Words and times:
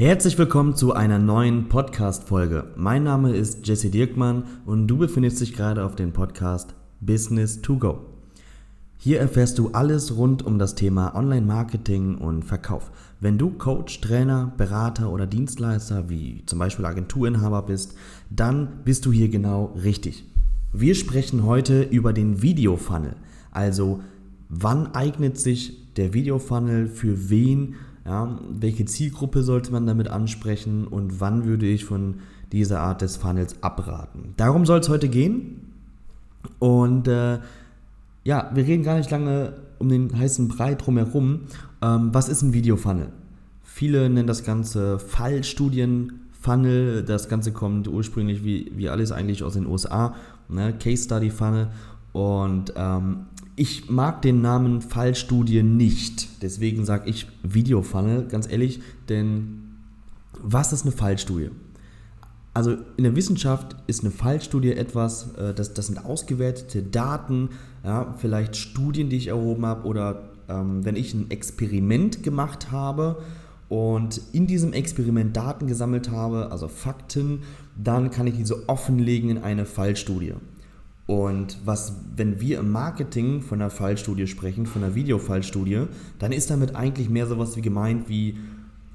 Herzlich 0.00 0.38
willkommen 0.38 0.76
zu 0.76 0.92
einer 0.92 1.18
neuen 1.18 1.68
Podcast-Folge. 1.68 2.66
Mein 2.76 3.02
Name 3.02 3.34
ist 3.34 3.66
Jesse 3.66 3.90
Dirkmann 3.90 4.44
und 4.64 4.86
du 4.86 4.96
befindest 4.96 5.40
dich 5.40 5.54
gerade 5.54 5.84
auf 5.84 5.96
dem 5.96 6.12
Podcast 6.12 6.76
Business 7.00 7.62
to 7.62 7.78
Go. 7.78 7.98
Hier 8.96 9.18
erfährst 9.18 9.58
du 9.58 9.70
alles 9.72 10.16
rund 10.16 10.46
um 10.46 10.60
das 10.60 10.76
Thema 10.76 11.16
Online-Marketing 11.16 12.14
und 12.14 12.44
Verkauf. 12.44 12.92
Wenn 13.18 13.38
du 13.38 13.50
Coach, 13.50 14.00
Trainer, 14.00 14.52
Berater 14.56 15.10
oder 15.10 15.26
Dienstleister 15.26 16.08
wie 16.08 16.44
zum 16.46 16.60
Beispiel 16.60 16.86
Agenturinhaber 16.86 17.62
bist, 17.62 17.96
dann 18.30 18.84
bist 18.84 19.04
du 19.04 19.10
hier 19.10 19.28
genau 19.28 19.76
richtig. 19.82 20.24
Wir 20.72 20.94
sprechen 20.94 21.44
heute 21.44 21.82
über 21.82 22.12
den 22.12 22.40
Video-Funnel. 22.40 23.16
Also 23.50 23.98
wann 24.48 24.94
eignet 24.94 25.38
sich 25.38 25.92
der 25.96 26.14
Video-Funnel 26.14 26.86
für 26.86 27.30
wen 27.30 27.74
ja, 28.08 28.38
welche 28.48 28.86
Zielgruppe 28.86 29.42
sollte 29.42 29.70
man 29.70 29.86
damit 29.86 30.08
ansprechen 30.08 30.86
und 30.86 31.20
wann 31.20 31.44
würde 31.44 31.66
ich 31.66 31.84
von 31.84 32.20
dieser 32.52 32.80
Art 32.80 33.02
des 33.02 33.18
Funnels 33.18 33.62
abraten? 33.62 34.32
Darum 34.38 34.64
soll 34.64 34.80
es 34.80 34.88
heute 34.88 35.10
gehen. 35.10 35.60
Und 36.58 37.06
äh, 37.06 37.40
ja, 38.24 38.50
wir 38.54 38.66
reden 38.66 38.82
gar 38.82 38.96
nicht 38.96 39.10
lange 39.10 39.52
um 39.78 39.90
den 39.90 40.18
heißen 40.18 40.48
Brei 40.48 40.74
drumherum. 40.74 41.40
Ähm, 41.82 42.08
was 42.14 42.30
ist 42.30 42.40
ein 42.40 42.54
Video-Funnel? 42.54 43.08
Viele 43.62 44.08
nennen 44.08 44.26
das 44.26 44.42
Ganze 44.42 44.98
Fallstudien-Funnel. 44.98 47.02
Das 47.02 47.28
Ganze 47.28 47.52
kommt 47.52 47.88
ursprünglich 47.88 48.42
wie, 48.42 48.72
wie 48.74 48.88
alles 48.88 49.12
eigentlich 49.12 49.42
aus 49.42 49.52
den 49.52 49.66
USA. 49.66 50.14
Ne? 50.48 50.72
Case 50.78 51.04
Study 51.04 51.28
Funnel. 51.28 51.68
Und 52.14 52.72
ähm, 52.74 53.26
ich 53.58 53.90
mag 53.90 54.22
den 54.22 54.40
Namen 54.40 54.80
Fallstudie 54.80 55.62
nicht. 55.62 56.42
Deswegen 56.42 56.84
sage 56.84 57.10
ich 57.10 57.26
Videofunnel, 57.42 58.28
ganz 58.28 58.50
ehrlich, 58.50 58.80
denn 59.08 59.74
was 60.40 60.72
ist 60.72 60.82
eine 60.82 60.92
Fallstudie? 60.92 61.50
Also 62.54 62.76
in 62.96 63.04
der 63.04 63.16
Wissenschaft 63.16 63.76
ist 63.86 64.02
eine 64.02 64.10
Fallstudie 64.10 64.72
etwas, 64.72 65.34
äh, 65.34 65.54
das, 65.54 65.74
das 65.74 65.88
sind 65.88 66.04
ausgewertete 66.04 66.82
Daten, 66.82 67.50
ja, 67.84 68.14
vielleicht 68.18 68.56
Studien, 68.56 69.10
die 69.10 69.16
ich 69.16 69.28
erhoben 69.28 69.66
habe 69.66 69.86
oder 69.86 70.30
ähm, 70.48 70.84
wenn 70.84 70.96
ich 70.96 71.14
ein 71.14 71.30
Experiment 71.30 72.22
gemacht 72.22 72.70
habe 72.70 73.22
und 73.68 74.20
in 74.32 74.46
diesem 74.46 74.72
Experiment 74.72 75.36
Daten 75.36 75.66
gesammelt 75.66 76.10
habe, 76.10 76.50
also 76.50 76.68
Fakten, 76.68 77.42
dann 77.76 78.10
kann 78.10 78.26
ich 78.26 78.36
diese 78.36 78.68
offenlegen 78.68 79.30
in 79.30 79.38
eine 79.38 79.66
Fallstudie. 79.66 80.34
Und 81.08 81.56
was, 81.64 81.94
wenn 82.16 82.38
wir 82.38 82.58
im 82.58 82.70
Marketing 82.70 83.40
von 83.40 83.62
einer 83.62 83.70
Fallstudie 83.70 84.26
sprechen, 84.26 84.66
von 84.66 84.84
einer 84.84 84.94
Videofallstudie, 84.94 85.84
dann 86.18 86.32
ist 86.32 86.50
damit 86.50 86.76
eigentlich 86.76 87.08
mehr 87.08 87.26
sowas 87.26 87.56
wie 87.56 87.62
gemeint 87.62 88.10
wie, 88.10 88.36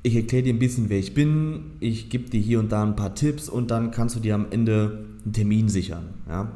ich 0.03 0.15
erkläre 0.15 0.43
dir 0.43 0.53
ein 0.53 0.59
bisschen, 0.59 0.89
wer 0.89 0.99
ich 0.99 1.15
bin, 1.15 1.71
ich 1.79 2.11
gebe 2.11 2.29
dir 2.29 2.39
hier 2.39 2.59
und 2.59 2.71
da 2.71 2.83
ein 2.83 2.95
paar 2.95 3.15
Tipps 3.15 3.49
und 3.49 3.71
dann 3.71 3.89
kannst 3.89 4.15
du 4.15 4.19
dir 4.19 4.35
am 4.35 4.45
Ende 4.51 5.05
einen 5.25 5.33
Termin 5.33 5.69
sichern. 5.69 6.09
Ja? 6.29 6.51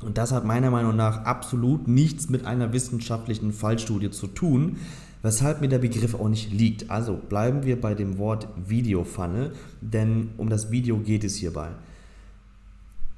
Und 0.00 0.16
das 0.16 0.30
hat 0.30 0.44
meiner 0.44 0.70
Meinung 0.70 0.94
nach 0.94 1.24
absolut 1.24 1.88
nichts 1.88 2.28
mit 2.28 2.46
einer 2.46 2.72
wissenschaftlichen 2.72 3.52
Fallstudie 3.52 4.10
zu 4.10 4.28
tun, 4.28 4.76
weshalb 5.22 5.60
mir 5.60 5.68
der 5.68 5.78
Begriff 5.78 6.14
auch 6.14 6.28
nicht 6.28 6.52
liegt. 6.52 6.88
Also 6.88 7.18
bleiben 7.28 7.64
wir 7.64 7.80
bei 7.80 7.94
dem 7.94 8.16
Wort 8.18 8.46
Videofunnel, 8.68 9.54
denn 9.80 10.28
um 10.36 10.48
das 10.48 10.70
Video 10.70 10.98
geht 10.98 11.24
es 11.24 11.34
hierbei. 11.34 11.70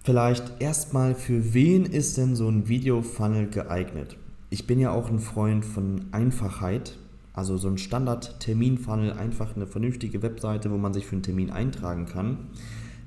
Vielleicht 0.03 0.62
erstmal, 0.62 1.15
für 1.15 1.53
wen 1.53 1.84
ist 1.84 2.17
denn 2.17 2.34
so 2.34 2.48
ein 2.48 2.69
Video-Funnel 2.69 3.48
geeignet? 3.48 4.17
Ich 4.48 4.67
bin 4.67 4.81
ja 4.81 4.93
auch 4.93 5.11
ein 5.11 5.19
Freund 5.19 5.62
von 5.62 6.06
Einfachheit, 6.11 6.97
also 7.34 7.59
so 7.59 7.69
ein 7.69 7.77
Standard-Termin-Funnel, 7.77 9.12
einfach 9.12 9.55
eine 9.55 9.67
vernünftige 9.67 10.23
Webseite, 10.23 10.71
wo 10.71 10.78
man 10.78 10.95
sich 10.95 11.05
für 11.05 11.12
einen 11.12 11.23
Termin 11.23 11.51
eintragen 11.51 12.06
kann. 12.06 12.39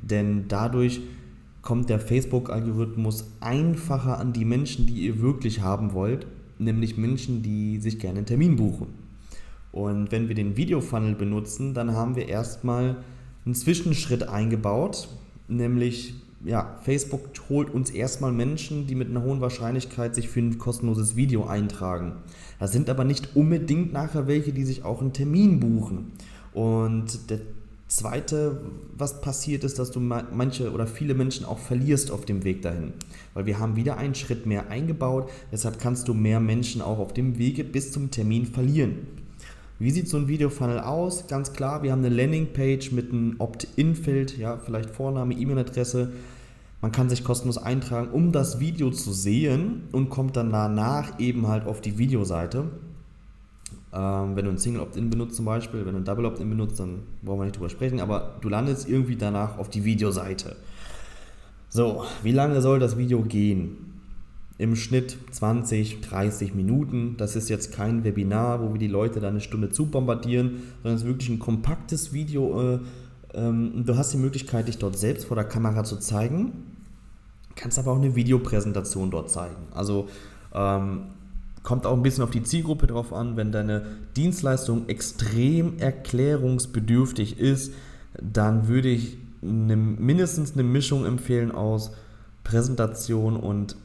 Denn 0.03 0.47
dadurch 0.47 1.01
kommt 1.63 1.89
der 1.89 1.99
Facebook-Algorithmus 1.99 3.25
einfacher 3.39 4.19
an 4.19 4.31
die 4.31 4.45
Menschen, 4.45 4.85
die 4.85 5.07
ihr 5.07 5.19
wirklich 5.19 5.61
haben 5.61 5.93
wollt, 5.93 6.27
nämlich 6.59 6.95
Menschen, 6.95 7.41
die 7.41 7.79
sich 7.79 7.97
gerne 7.97 8.17
einen 8.17 8.27
Termin 8.27 8.55
buchen. 8.55 8.87
Und 9.71 10.11
wenn 10.11 10.27
wir 10.27 10.35
den 10.35 10.57
Video-Funnel 10.57 11.15
benutzen, 11.15 11.73
dann 11.73 11.93
haben 11.93 12.15
wir 12.15 12.29
erstmal 12.29 12.97
einen 13.45 13.55
Zwischenschritt 13.55 14.29
eingebaut, 14.29 15.07
nämlich 15.47 16.13
ja, 16.45 16.77
Facebook 16.81 17.21
holt 17.49 17.69
uns 17.69 17.89
erstmal 17.89 18.31
Menschen, 18.31 18.85
die 18.87 18.95
mit 18.95 19.09
einer 19.09 19.23
hohen 19.23 19.41
Wahrscheinlichkeit 19.41 20.13
sich 20.13 20.29
für 20.29 20.41
ein 20.41 20.57
kostenloses 20.57 21.15
Video 21.15 21.45
eintragen. 21.45 22.13
Das 22.59 22.71
sind 22.71 22.89
aber 22.89 23.03
nicht 23.05 23.35
unbedingt 23.35 23.93
nachher 23.93 24.27
welche, 24.27 24.51
die 24.51 24.65
sich 24.65 24.83
auch 24.83 25.01
einen 25.01 25.13
Termin 25.13 25.59
buchen. 25.59 26.11
Und 26.53 27.29
der 27.29 27.39
zweite, 27.87 28.61
was 28.97 29.21
passiert 29.21 29.63
ist, 29.63 29.79
dass 29.79 29.91
du 29.91 29.99
manche 29.99 30.71
oder 30.71 30.87
viele 30.87 31.13
Menschen 31.13 31.45
auch 31.45 31.59
verlierst 31.59 32.11
auf 32.11 32.25
dem 32.25 32.43
Weg 32.43 32.61
dahin. 32.61 32.93
Weil 33.33 33.45
wir 33.45 33.59
haben 33.59 33.75
wieder 33.75 33.97
einen 33.97 34.15
Schritt 34.15 34.45
mehr 34.45 34.69
eingebaut, 34.69 35.29
deshalb 35.51 35.79
kannst 35.79 36.07
du 36.07 36.13
mehr 36.13 36.39
Menschen 36.39 36.81
auch 36.81 36.99
auf 36.99 37.13
dem 37.13 37.37
Wege 37.37 37.63
bis 37.63 37.91
zum 37.91 38.11
Termin 38.11 38.45
verlieren. 38.45 39.22
Wie 39.83 39.91
sieht 39.91 40.07
so 40.07 40.15
ein 40.15 40.29
Videofunnel 40.29 40.79
aus? 40.79 41.27
Ganz 41.27 41.51
klar, 41.51 41.83
wir 41.83 41.91
haben 41.91 42.05
eine 42.05 42.15
Landingpage 42.15 42.93
mit 42.93 43.11
einem 43.11 43.35
Opt-in-Feld, 43.39 44.37
ja, 44.37 44.57
vielleicht 44.57 44.89
Vorname, 44.89 45.33
E-Mail-Adresse, 45.33 46.13
man 46.81 46.93
kann 46.93 47.09
sich 47.09 47.25
kostenlos 47.25 47.57
eintragen, 47.57 48.11
um 48.11 48.31
das 48.31 48.61
Video 48.61 48.91
zu 48.91 49.11
sehen 49.11 49.83
und 49.91 50.09
kommt 50.09 50.37
dann 50.37 50.53
danach 50.53 51.19
eben 51.19 51.49
halt 51.49 51.67
auf 51.67 51.81
die 51.81 51.97
Videoseite. 51.97 52.63
Ähm, 53.91 54.37
wenn 54.37 54.45
du 54.45 54.51
ein 54.51 54.57
Single 54.57 54.79
Opt-in 54.79 55.09
benutzt 55.09 55.35
zum 55.35 55.43
Beispiel, 55.43 55.85
wenn 55.85 55.95
du 55.95 55.99
ein 55.99 56.05
Double 56.05 56.27
Opt-in 56.27 56.49
benutzt, 56.49 56.79
dann 56.79 56.99
brauchen 57.21 57.39
wir 57.39 57.45
nicht 57.45 57.57
drüber 57.57 57.69
sprechen, 57.69 57.99
aber 57.99 58.37
du 58.39 58.47
landest 58.47 58.87
irgendwie 58.87 59.17
danach 59.17 59.57
auf 59.57 59.69
die 59.69 59.83
Videoseite. 59.83 60.55
So, 61.67 62.05
wie 62.21 62.31
lange 62.31 62.61
soll 62.61 62.79
das 62.79 62.97
Video 62.97 63.21
gehen? 63.21 63.92
Im 64.57 64.75
Schnitt 64.75 65.17
20, 65.31 66.01
30 66.01 66.53
Minuten. 66.53 67.15
Das 67.17 67.35
ist 67.35 67.49
jetzt 67.49 67.71
kein 67.71 68.03
Webinar, 68.03 68.61
wo 68.61 68.73
wir 68.73 68.79
die 68.79 68.87
Leute 68.87 69.19
da 69.19 69.29
eine 69.29 69.41
Stunde 69.41 69.69
zu 69.69 69.87
bombardieren, 69.87 70.63
sondern 70.81 70.95
es 70.95 71.01
ist 71.01 71.07
wirklich 71.07 71.29
ein 71.29 71.39
kompaktes 71.39 72.13
Video. 72.13 72.75
Äh, 72.75 72.79
ähm, 73.33 73.83
du 73.85 73.97
hast 73.97 74.13
die 74.13 74.17
Möglichkeit, 74.17 74.67
dich 74.67 74.77
dort 74.77 74.97
selbst 74.97 75.25
vor 75.25 75.35
der 75.35 75.45
Kamera 75.45 75.83
zu 75.83 75.97
zeigen 75.97 76.51
kannst 77.55 77.79
aber 77.79 77.91
auch 77.91 77.97
eine 77.97 78.15
Videopräsentation 78.15 79.11
dort 79.11 79.29
zeigen. 79.29 79.67
Also 79.73 80.07
ähm, 80.53 81.03
kommt 81.63 81.85
auch 81.85 81.95
ein 81.95 82.03
bisschen 82.03 82.23
auf 82.23 82.31
die 82.31 82.43
Zielgruppe 82.43 82.87
drauf 82.87 83.13
an. 83.13 83.37
Wenn 83.37 83.51
deine 83.51 83.85
Dienstleistung 84.15 84.89
extrem 84.89 85.77
erklärungsbedürftig 85.79 87.39
ist, 87.39 87.73
dann 88.21 88.67
würde 88.67 88.89
ich 88.89 89.17
eine, 89.41 89.75
mindestens 89.75 90.53
eine 90.53 90.63
Mischung 90.63 91.05
empfehlen 91.05 91.51
aus 91.51 91.91
Präsentation 92.43 93.37
und 93.37 93.75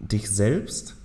dich 0.00 0.30
selbst. 0.30 0.96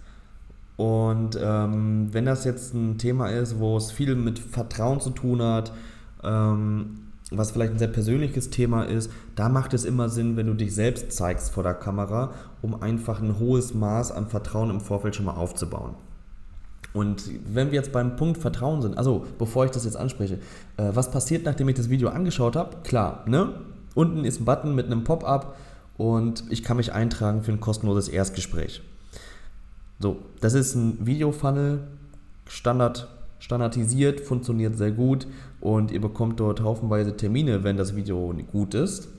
Und 0.77 1.37
ähm, 1.41 2.09
wenn 2.11 2.25
das 2.25 2.43
jetzt 2.43 2.73
ein 2.73 2.97
Thema 2.97 3.27
ist, 3.27 3.59
wo 3.59 3.77
es 3.77 3.91
viel 3.91 4.15
mit 4.15 4.39
Vertrauen 4.39 4.99
zu 4.99 5.11
tun 5.11 5.41
hat, 5.41 5.71
ähm, 6.23 7.01
was 7.31 7.51
vielleicht 7.51 7.73
ein 7.73 7.79
sehr 7.79 7.87
persönliches 7.87 8.49
Thema 8.49 8.83
ist, 8.83 9.11
da 9.35 9.47
macht 9.47 9.73
es 9.73 9.85
immer 9.85 10.09
Sinn, 10.09 10.35
wenn 10.37 10.47
du 10.47 10.53
dich 10.53 10.75
selbst 10.75 11.13
zeigst 11.13 11.51
vor 11.51 11.63
der 11.63 11.75
Kamera, 11.75 12.33
um 12.61 12.81
einfach 12.81 13.21
ein 13.21 13.39
hohes 13.39 13.73
Maß 13.73 14.11
an 14.11 14.27
Vertrauen 14.27 14.69
im 14.69 14.81
Vorfeld 14.81 15.15
schon 15.15 15.25
mal 15.25 15.35
aufzubauen. 15.35 15.95
Und 16.93 17.23
wenn 17.53 17.67
wir 17.67 17.75
jetzt 17.75 17.93
beim 17.93 18.17
Punkt 18.17 18.37
Vertrauen 18.37 18.81
sind, 18.81 18.97
also 18.97 19.25
bevor 19.37 19.63
ich 19.63 19.71
das 19.71 19.85
jetzt 19.85 19.95
anspreche, 19.95 20.39
äh, 20.75 20.89
was 20.93 21.09
passiert, 21.09 21.45
nachdem 21.45 21.69
ich 21.69 21.75
das 21.75 21.89
Video 21.89 22.09
angeschaut 22.09 22.57
habe? 22.57 22.77
Klar, 22.83 23.23
ne? 23.27 23.53
Unten 23.93 24.25
ist 24.25 24.41
ein 24.41 24.45
Button 24.45 24.75
mit 24.75 24.87
einem 24.87 25.03
Pop-up 25.03 25.55
und 25.97 26.43
ich 26.49 26.63
kann 26.63 26.77
mich 26.77 26.93
eintragen 26.93 27.43
für 27.43 27.51
ein 27.51 27.59
kostenloses 27.59 28.07
Erstgespräch. 28.07 28.81
So, 29.99 30.17
das 30.39 30.53
ist 30.53 30.75
ein 30.75 31.05
Video-Funnel, 31.05 31.79
Standard 32.47 33.07
standardisiert, 33.41 34.21
funktioniert 34.21 34.77
sehr 34.77 34.91
gut 34.91 35.27
und 35.59 35.91
ihr 35.91 35.99
bekommt 35.99 36.39
dort 36.39 36.61
haufenweise 36.61 37.17
Termine, 37.17 37.63
wenn 37.63 37.75
das 37.75 37.95
Video 37.95 38.33
gut 38.51 38.75
ist. 38.75 39.09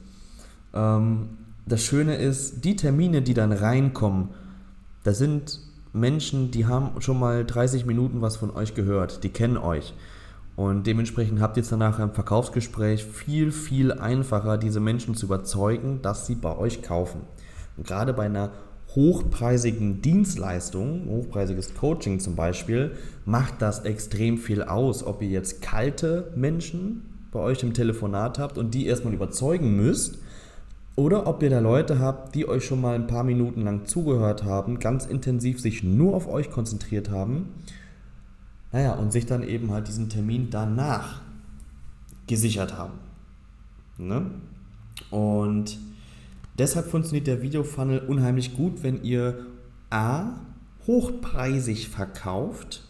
Ähm, 0.73 1.31
das 1.67 1.83
Schöne 1.83 2.17
ist, 2.17 2.65
die 2.65 2.77
Termine, 2.77 3.23
die 3.23 3.35
dann 3.35 3.53
reinkommen, 3.53 4.29
das 5.03 5.19
sind 5.19 5.61
Menschen, 5.93 6.53
die 6.53 6.67
haben 6.67 7.01
schon 7.01 7.19
mal 7.19 7.45
30 7.45 7.85
Minuten 7.85 8.23
was 8.23 8.37
von 8.37 8.51
euch 8.51 8.75
gehört, 8.75 9.25
die 9.25 9.29
kennen 9.29 9.57
euch. 9.57 9.93
Und 10.55 10.87
dementsprechend 10.87 11.41
habt 11.41 11.57
ihr 11.57 11.63
jetzt 11.63 11.73
danach 11.73 11.99
im 11.99 12.13
Verkaufsgespräch 12.13 13.05
viel, 13.05 13.53
viel 13.53 13.93
einfacher, 13.93 14.59
diese 14.59 14.81
Menschen 14.81 15.15
zu 15.15 15.27
überzeugen, 15.27 16.01
dass 16.03 16.27
sie 16.27 16.35
bei 16.35 16.57
euch 16.57 16.83
kaufen. 16.83 17.23
Und 17.77 17.87
gerade 17.87 18.13
bei 18.13 18.27
einer 18.27 18.51
hochpreisigen 18.95 20.03
Dienstleistungen, 20.03 21.09
hochpreisiges 21.09 21.75
Coaching 21.75 22.21
zum 22.21 22.37
Beispiel, 22.37 22.93
macht 23.25 23.63
das 23.63 23.85
extrem 23.85 24.37
viel 24.37 24.63
aus, 24.63 25.03
ob 25.03 25.23
ihr 25.23 25.29
jetzt 25.29 25.63
kalte 25.63 26.31
Menschen 26.37 27.03
bei 27.33 27.41
euch 27.41 27.63
im 27.63 27.73
Telefonat 27.73 28.39
habt 28.39 28.59
und 28.59 28.75
die 28.75 28.87
erstmal 28.87 29.15
überzeugen 29.15 29.75
müsst, 29.77 30.19
oder 30.95 31.27
ob 31.27 31.43
ihr 31.43 31.49
da 31.49 31.61
Leute 31.61 32.01
habt, 32.01 32.35
die 32.35 32.47
euch 32.47 32.67
schon 32.67 32.83
mal 32.83 32.95
ein 32.95 33.07
paar 33.07 33.25
Minuten 33.25 33.63
lang 33.63 33.87
zugehört 33.87 34.45
haben, 34.45 34.79
ganz 34.79 35.07
intensiv 35.07 35.59
sich 35.59 35.83
nur 35.83 36.15
auf 36.15 36.29
euch 36.29 36.51
konzentriert 36.51 37.09
haben, 37.09 37.49
naja, 38.73 38.95
und 38.95 39.13
sich 39.13 39.27
dann 39.27 39.43
eben 39.43 39.71
halt 39.71 39.89
diesen 39.89 40.09
Termin 40.09 40.49
danach 40.51 41.21
gesichert 42.27 42.77
haben. 42.77 42.95
Ne? 43.99 44.31
Und 45.11 45.79
deshalb 46.59 46.87
funktioniert 46.87 47.27
der 47.27 47.43
Videofunnel 47.43 48.01
unheimlich 48.01 48.57
gut, 48.57 48.83
wenn 48.83 49.03
ihr 49.03 49.47
A 49.91 50.41
hochpreisig 50.87 51.89
verkauft 51.89 52.83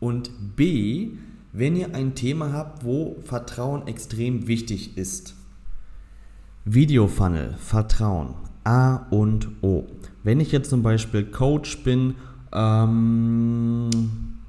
und 0.00 0.30
B, 0.56 1.10
wenn 1.52 1.76
ihr 1.76 1.94
ein 1.94 2.14
Thema 2.14 2.52
habt, 2.52 2.84
wo 2.84 3.16
Vertrauen 3.24 3.86
extrem 3.86 4.46
wichtig 4.46 4.96
ist. 4.96 5.34
Videofunnel, 6.64 7.54
Vertrauen, 7.58 8.34
A 8.64 9.06
und 9.10 9.48
O. 9.62 9.86
Wenn 10.22 10.38
ich 10.40 10.52
jetzt 10.52 10.70
zum 10.70 10.82
Beispiel 10.82 11.24
Coach 11.24 11.82
bin, 11.82 12.14
ähm, 12.52 13.90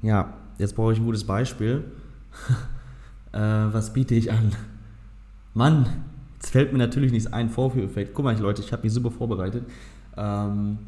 ja, 0.02 0.34
jetzt 0.58 0.76
brauche 0.76 0.92
ich 0.92 0.98
ein 0.98 1.04
gutes 1.04 1.24
Beispiel. 1.24 1.84
äh, 3.32 3.38
was 3.38 3.92
biete 3.92 4.14
ich 4.14 4.32
an? 4.32 4.52
Mann, 5.54 5.86
jetzt 6.34 6.50
fällt 6.50 6.72
mir 6.72 6.78
natürlich 6.78 7.12
nichts 7.12 7.32
ein, 7.32 7.48
Vorführeffekt. 7.48 8.14
Guck 8.14 8.24
mal, 8.24 8.38
Leute, 8.38 8.62
ich 8.62 8.72
habe 8.72 8.82
mich 8.82 8.92
super 8.92 9.10
vorbereitet. 9.10 9.64
Ähm, 10.16 10.78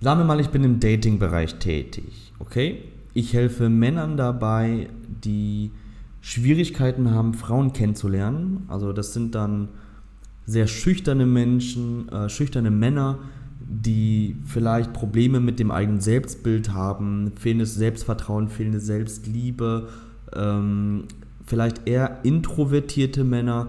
sagen 0.00 0.20
wir 0.20 0.24
mal, 0.24 0.40
ich 0.40 0.48
bin 0.48 0.64
im 0.64 0.80
Dating-Bereich 0.80 1.56
tätig, 1.56 2.32
okay? 2.38 2.84
Ich 3.14 3.34
helfe 3.34 3.68
Männern 3.68 4.16
dabei, 4.16 4.88
die 5.24 5.70
Schwierigkeiten 6.20 7.10
haben, 7.10 7.34
Frauen 7.34 7.72
kennenzulernen. 7.72 8.64
Also 8.68 8.92
das 8.92 9.12
sind 9.12 9.34
dann 9.34 9.68
sehr 10.46 10.66
schüchterne 10.66 11.26
Menschen, 11.26 12.08
äh, 12.08 12.28
schüchterne 12.28 12.70
Männer, 12.70 13.18
die 13.68 14.36
vielleicht 14.44 14.92
Probleme 14.92 15.40
mit 15.40 15.58
dem 15.58 15.70
eigenen 15.70 16.00
Selbstbild 16.00 16.72
haben, 16.72 17.32
fehlendes 17.36 17.74
Selbstvertrauen, 17.74 18.48
fehlende 18.48 18.80
Selbstliebe, 18.80 19.88
ähm, 20.34 21.04
vielleicht 21.46 21.86
eher 21.86 22.20
introvertierte 22.22 23.24
Männer. 23.24 23.68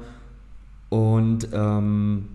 Und 0.89 1.49
ähm, 1.53 2.25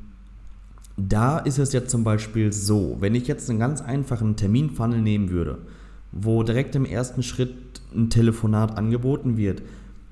da 0.96 1.38
ist 1.38 1.58
es 1.58 1.72
jetzt 1.72 1.90
zum 1.90 2.04
Beispiel 2.04 2.52
so, 2.52 2.96
wenn 3.00 3.14
ich 3.14 3.28
jetzt 3.28 3.48
einen 3.48 3.58
ganz 3.58 3.80
einfachen 3.80 4.36
Terminfunnel 4.36 5.00
nehmen 5.00 5.30
würde, 5.30 5.58
wo 6.10 6.42
direkt 6.42 6.74
im 6.74 6.84
ersten 6.84 7.22
Schritt 7.22 7.54
ein 7.94 8.10
Telefonat 8.10 8.76
angeboten 8.76 9.36
wird, 9.36 9.62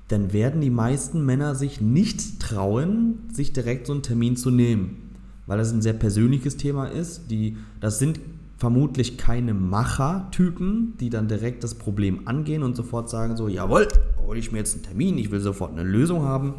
dann 0.07 0.31
werden 0.31 0.61
die 0.61 0.69
meisten 0.69 1.25
Männer 1.25 1.55
sich 1.55 1.81
nicht 1.81 2.39
trauen, 2.39 3.19
sich 3.31 3.51
direkt 3.51 3.87
so 3.87 3.93
einen 3.93 4.03
Termin 4.03 4.37
zu 4.37 4.49
nehmen, 4.49 5.06
weil 5.47 5.57
das 5.57 5.71
ein 5.71 5.81
sehr 5.81 5.93
persönliches 5.93 6.57
Thema 6.57 6.85
ist. 6.85 7.31
Die, 7.31 7.57
das 7.79 7.99
sind 7.99 8.19
vermutlich 8.57 9.17
keine 9.17 9.53
Macher-Typen, 9.53 10.93
die 10.99 11.09
dann 11.09 11.27
direkt 11.27 11.63
das 11.63 11.75
Problem 11.75 12.27
angehen 12.27 12.63
und 12.63 12.75
sofort 12.75 13.09
sagen 13.09 13.37
so, 13.37 13.47
jawohl, 13.47 13.87
hole 14.25 14.39
ich 14.39 14.51
mir 14.51 14.59
jetzt 14.59 14.75
einen 14.75 14.83
Termin, 14.83 15.17
ich 15.17 15.31
will 15.31 15.39
sofort 15.39 15.71
eine 15.71 15.83
Lösung 15.83 16.23
haben. 16.23 16.53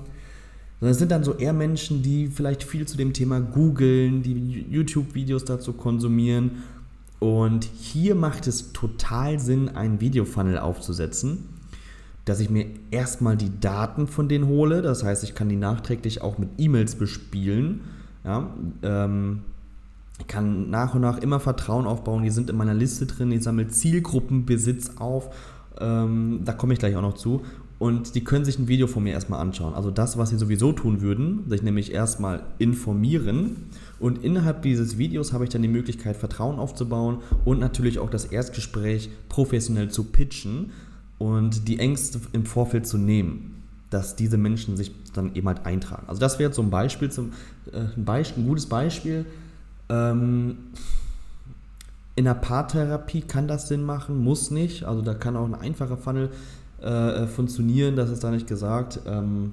Sondern 0.81 0.93
es 0.93 0.99
sind 0.99 1.11
dann 1.11 1.25
so 1.25 1.35
eher 1.35 1.53
Menschen, 1.53 2.03
die 2.03 2.29
vielleicht 2.29 2.63
viel 2.63 2.87
zu 2.87 2.97
dem 2.97 3.13
Thema 3.13 3.41
googeln, 3.41 4.23
die 4.23 4.67
YouTube-Videos 4.71 5.45
dazu 5.45 5.73
konsumieren. 5.73 6.63
Und 7.19 7.65
hier 7.65 8.15
macht 8.15 8.47
es 8.47 8.73
total 8.73 9.41
Sinn, 9.41 9.69
einen 9.71 10.01
Videofunnel 10.01 10.59
aufzusetzen 10.59 11.59
dass 12.29 12.41
ich 12.41 12.51
mir 12.51 12.67
erstmal 12.91 13.39
die 13.39 13.59
Daten 13.59 14.07
von 14.07 14.29
denen 14.29 14.49
hole. 14.49 14.83
Das 14.83 15.03
heißt, 15.03 15.25
ich 15.25 15.35
kann 15.35 15.49
die 15.49 15.57
nachträglich 15.57 16.21
auch 16.21 16.37
mit 16.37 16.51
E-Mails 16.59 16.97
bespielen. 16.97 17.81
Ja, 18.29 18.51
ähm, 18.83 19.41
ich 20.21 20.27
kann 20.27 20.69
nach 20.69 20.95
und 20.95 21.01
nach 21.01 21.17
immer 21.17 21.41
Vertrauen 21.41 21.87
aufbauen. 21.87 22.25
Die 22.25 22.31
sind 22.31 22.51
in 22.51 22.57
meiner 22.57 22.75
Liste 22.75 23.07
drin. 23.07 23.33
Ich 23.33 23.43
sammle 23.43 23.69
Zielgruppenbesitz 23.69 24.99
auf. 24.99 25.35
Ähm, 25.81 26.43
da 26.45 26.53
komme 26.53 26.75
ich 26.75 26.79
gleich 26.79 26.95
auch 26.95 27.03
noch 27.03 27.15
zu. 27.15 27.41
Und 27.79 28.15
die 28.15 28.25
können 28.25 28.45
sich 28.45 28.59
ein 28.59 28.69
Video 28.69 28.87
von 28.87 29.03
mir 29.03 29.15
erstmal 29.15 29.41
anschauen. 29.41 29.73
Also 29.73 29.91
das, 29.91 30.19
was 30.19 30.29
sie 30.29 30.37
sowieso 30.37 30.73
tun 30.73 31.01
würden, 31.01 31.49
sich 31.49 31.63
nämlich 31.63 31.91
erstmal 31.91 32.43
informieren. 32.59 33.57
Und 33.99 34.23
innerhalb 34.23 34.61
dieses 34.61 34.99
Videos 34.99 35.33
habe 35.33 35.45
ich 35.45 35.51
dann 35.51 35.63
die 35.63 35.69
Möglichkeit, 35.69 36.19
Vertrauen 36.19 36.59
aufzubauen 36.59 37.19
und 37.47 37.61
natürlich 37.61 37.99
auch 37.99 38.11
das 38.11 38.27
Erstgespräch 38.27 39.09
professionell 39.31 39.91
zu 39.91 40.05
pitchen 40.05 40.73
und 41.17 41.67
die 41.67 41.79
Ängste 41.79 42.21
im 42.33 42.45
Vorfeld 42.45 42.87
zu 42.87 42.99
nehmen, 42.99 43.58
dass 43.91 44.17
diese 44.17 44.37
Menschen 44.37 44.77
sich 44.77 44.93
dann 45.15 45.35
eben 45.35 45.47
halt 45.49 45.65
eintragen. 45.67 46.05
Also 46.09 46.21
das 46.21 46.39
wäre 46.39 46.53
so 46.53 46.63
ein 46.63 46.71
Beispiel, 46.71 47.11
zum, 47.11 47.33
äh, 47.73 47.81
ein, 47.97 48.05
Beispiel 48.05 48.43
ein, 48.43 48.49
gutes 48.49 48.67
Beispiel. 48.67 49.27
Ähm, 49.89 50.59
in 52.15 52.25
der 52.25 52.35
Paartherapie 52.35 53.23
kann 53.23 53.49
das 53.49 53.69
Sinn 53.69 53.85
machen, 53.85 54.23
muss 54.23 54.51
nicht. 54.51 54.85
Also 54.85 55.03
da 55.03 55.15
kann 55.15 55.37
auch 55.37 55.47
ein 55.47 55.55
einfacher 55.55 55.97
Funnel 55.97 56.31
äh, 56.81 57.27
funktionieren, 57.27 57.97
das 57.97 58.11
ist 58.11 58.25
da 58.25 58.31
nicht 58.31 58.47
gesagt. 58.47 59.01
Ähm, 59.07 59.53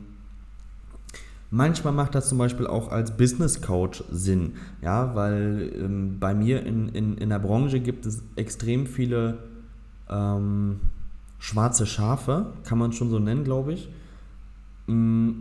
Manchmal 1.52 1.94
macht 1.94 2.16
das 2.16 2.28
zum 2.28 2.38
Beispiel 2.38 2.68
auch 2.68 2.92
als 2.92 3.16
Business 3.16 3.62
Coach 3.62 4.04
Sinn, 4.12 4.56
ja, 4.82 5.16
weil 5.16 5.72
ähm, 5.76 6.18
bei 6.20 6.34
mir 6.34 6.66
in, 6.66 6.90
in, 6.90 7.18
in 7.18 7.30
der 7.30 7.40
Branche 7.40 7.80
gibt 7.80 8.06
es 8.06 8.24
extrem 8.36 8.88
viele 8.88 9.38
ähm, 10.10 10.82
schwarze 11.40 11.86
Schafe, 11.86 12.48
kann 12.66 12.78
man 12.78 12.92
schon 12.94 13.10
so 13.10 13.20
nennen, 13.20 13.44
glaube 13.44 13.74
ich. 13.74 13.90
Mm, 14.88 15.32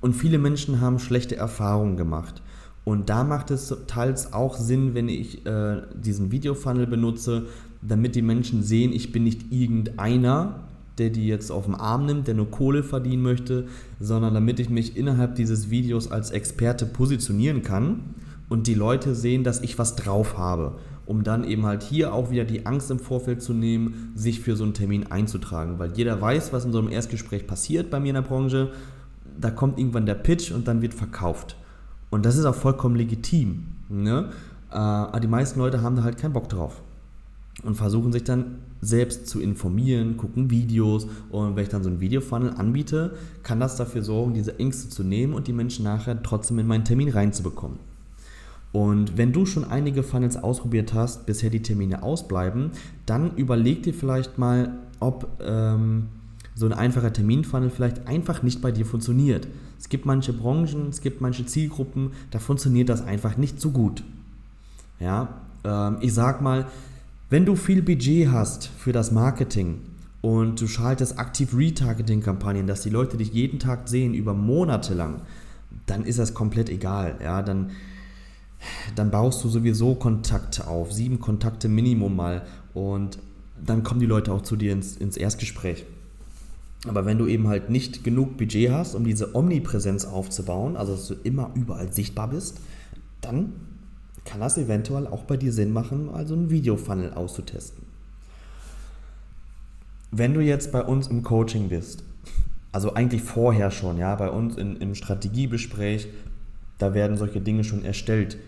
und 0.00 0.14
viele 0.14 0.38
Menschen 0.38 0.80
haben 0.80 0.98
schlechte 0.98 1.36
Erfahrungen 1.36 1.96
gemacht. 1.96 2.42
Und 2.84 3.10
da 3.10 3.24
macht 3.24 3.50
es 3.50 3.74
teils 3.86 4.32
auch 4.32 4.56
Sinn, 4.56 4.94
wenn 4.94 5.08
ich 5.08 5.44
äh, 5.44 5.82
diesen 5.94 6.30
Videofunnel 6.30 6.86
benutze, 6.86 7.46
damit 7.82 8.14
die 8.14 8.22
Menschen 8.22 8.62
sehen, 8.62 8.92
ich 8.92 9.12
bin 9.12 9.24
nicht 9.24 9.52
irgendeiner, 9.52 10.60
der 10.96 11.10
die 11.10 11.26
jetzt 11.26 11.50
auf 11.50 11.66
den 11.66 11.74
Arm 11.74 12.06
nimmt, 12.06 12.26
der 12.26 12.34
nur 12.34 12.50
Kohle 12.50 12.82
verdienen 12.82 13.22
möchte, 13.22 13.66
sondern 14.00 14.34
damit 14.34 14.58
ich 14.58 14.70
mich 14.70 14.96
innerhalb 14.96 15.34
dieses 15.34 15.70
Videos 15.70 16.10
als 16.10 16.30
Experte 16.30 16.86
positionieren 16.86 17.62
kann 17.62 18.00
und 18.48 18.66
die 18.66 18.74
Leute 18.74 19.14
sehen, 19.14 19.44
dass 19.44 19.60
ich 19.60 19.78
was 19.78 19.94
drauf 19.94 20.38
habe 20.38 20.78
um 21.08 21.24
dann 21.24 21.42
eben 21.42 21.64
halt 21.64 21.82
hier 21.82 22.12
auch 22.12 22.30
wieder 22.30 22.44
die 22.44 22.66
Angst 22.66 22.90
im 22.90 22.98
Vorfeld 22.98 23.40
zu 23.40 23.54
nehmen, 23.54 24.12
sich 24.14 24.40
für 24.40 24.56
so 24.56 24.64
einen 24.64 24.74
Termin 24.74 25.10
einzutragen. 25.10 25.78
Weil 25.78 25.92
jeder 25.92 26.20
weiß, 26.20 26.52
was 26.52 26.66
in 26.66 26.72
so 26.72 26.78
einem 26.78 26.90
Erstgespräch 26.90 27.46
passiert 27.46 27.88
bei 27.88 27.98
mir 27.98 28.08
in 28.08 28.16
der 28.16 28.22
Branche. 28.22 28.72
Da 29.40 29.50
kommt 29.50 29.78
irgendwann 29.78 30.04
der 30.04 30.16
Pitch 30.16 30.52
und 30.52 30.68
dann 30.68 30.82
wird 30.82 30.92
verkauft. 30.92 31.56
Und 32.10 32.26
das 32.26 32.36
ist 32.36 32.44
auch 32.44 32.54
vollkommen 32.54 32.94
legitim. 32.94 33.68
Ne? 33.88 34.28
Äh, 34.70 34.74
aber 34.74 35.20
die 35.20 35.28
meisten 35.28 35.58
Leute 35.58 35.80
haben 35.80 35.96
da 35.96 36.02
halt 36.02 36.18
keinen 36.18 36.34
Bock 36.34 36.50
drauf. 36.50 36.82
Und 37.64 37.74
versuchen 37.74 38.12
sich 38.12 38.24
dann 38.24 38.58
selbst 38.82 39.28
zu 39.28 39.40
informieren, 39.40 40.18
gucken 40.18 40.50
Videos. 40.50 41.06
Und 41.30 41.56
wenn 41.56 41.62
ich 41.62 41.70
dann 41.70 41.82
so 41.82 41.88
einen 41.88 42.00
Videofunnel 42.00 42.50
anbiete, 42.50 43.14
kann 43.42 43.60
das 43.60 43.76
dafür 43.76 44.02
sorgen, 44.02 44.34
diese 44.34 44.58
Ängste 44.58 44.90
zu 44.90 45.04
nehmen 45.04 45.32
und 45.32 45.46
die 45.46 45.54
Menschen 45.54 45.84
nachher 45.84 46.22
trotzdem 46.22 46.58
in 46.58 46.66
meinen 46.66 46.84
Termin 46.84 47.08
reinzubekommen. 47.08 47.78
Und 48.72 49.16
wenn 49.16 49.32
du 49.32 49.46
schon 49.46 49.64
einige 49.64 50.02
Funnels 50.02 50.36
ausprobiert 50.36 50.92
hast, 50.92 51.26
bisher 51.26 51.50
die 51.50 51.62
Termine 51.62 52.02
ausbleiben, 52.02 52.72
dann 53.06 53.34
überleg 53.36 53.82
dir 53.82 53.94
vielleicht 53.94 54.38
mal, 54.38 54.74
ob 55.00 55.28
ähm, 55.40 56.08
so 56.54 56.66
ein 56.66 56.72
einfacher 56.72 57.12
Terminfunnel 57.12 57.70
vielleicht 57.70 58.06
einfach 58.06 58.42
nicht 58.42 58.60
bei 58.60 58.72
dir 58.72 58.84
funktioniert. 58.84 59.46
Es 59.78 59.88
gibt 59.88 60.06
manche 60.06 60.32
Branchen, 60.32 60.88
es 60.90 61.00
gibt 61.00 61.20
manche 61.20 61.46
Zielgruppen, 61.46 62.10
da 62.30 62.40
funktioniert 62.40 62.88
das 62.88 63.02
einfach 63.02 63.36
nicht 63.36 63.60
so 63.60 63.70
gut. 63.70 64.02
Ja, 65.00 65.28
ähm, 65.64 65.98
ich 66.00 66.12
sag 66.12 66.42
mal, 66.42 66.66
wenn 67.30 67.46
du 67.46 67.56
viel 67.56 67.82
Budget 67.82 68.30
hast 68.32 68.66
für 68.66 68.92
das 68.92 69.12
Marketing 69.12 69.78
und 70.20 70.60
du 70.60 70.66
schaltest 70.66 71.18
aktiv 71.18 71.54
Retargeting-Kampagnen, 71.56 72.66
dass 72.66 72.82
die 72.82 72.90
Leute 72.90 73.16
dich 73.16 73.32
jeden 73.32 73.58
Tag 73.60 73.88
sehen 73.88 74.12
über 74.14 74.34
Monate 74.34 74.94
lang, 74.94 75.22
dann 75.86 76.04
ist 76.04 76.18
das 76.18 76.34
komplett 76.34 76.68
egal. 76.68 77.16
Ja, 77.22 77.42
dann 77.42 77.70
dann 78.96 79.10
baust 79.10 79.42
du 79.44 79.48
sowieso 79.48 79.94
Kontakte 79.94 80.66
auf, 80.66 80.92
sieben 80.92 81.20
Kontakte 81.20 81.68
Minimum 81.68 82.16
mal 82.16 82.42
und 82.74 83.18
dann 83.64 83.82
kommen 83.82 84.00
die 84.00 84.06
Leute 84.06 84.32
auch 84.32 84.42
zu 84.42 84.56
dir 84.56 84.72
ins, 84.72 84.96
ins 84.96 85.16
Erstgespräch. 85.16 85.84
Aber 86.86 87.04
wenn 87.06 87.18
du 87.18 87.26
eben 87.26 87.48
halt 87.48 87.70
nicht 87.70 88.04
genug 88.04 88.36
Budget 88.36 88.70
hast, 88.70 88.94
um 88.94 89.04
diese 89.04 89.34
Omnipräsenz 89.34 90.04
aufzubauen, 90.04 90.76
also 90.76 90.92
dass 90.92 91.08
du 91.08 91.14
immer 91.24 91.50
überall 91.54 91.92
sichtbar 91.92 92.28
bist, 92.28 92.60
dann 93.20 93.52
kann 94.24 94.40
das 94.40 94.58
eventuell 94.58 95.06
auch 95.06 95.24
bei 95.24 95.36
dir 95.36 95.52
Sinn 95.52 95.72
machen, 95.72 96.10
also 96.12 96.34
einen 96.34 96.50
Videofunnel 96.50 97.14
auszutesten. 97.14 97.84
Wenn 100.10 100.34
du 100.34 100.40
jetzt 100.40 100.70
bei 100.70 100.82
uns 100.82 101.08
im 101.08 101.22
Coaching 101.22 101.68
bist, 101.68 102.04
also 102.70 102.94
eigentlich 102.94 103.22
vorher 103.22 103.70
schon, 103.70 103.98
ja, 103.98 104.14
bei 104.14 104.30
uns 104.30 104.56
in, 104.56 104.76
im 104.76 104.94
Strategiebespräch, 104.94 106.08
da 106.78 106.94
werden 106.94 107.16
solche 107.16 107.40
Dinge 107.40 107.64
schon 107.64 107.84
erstellt. 107.84 108.38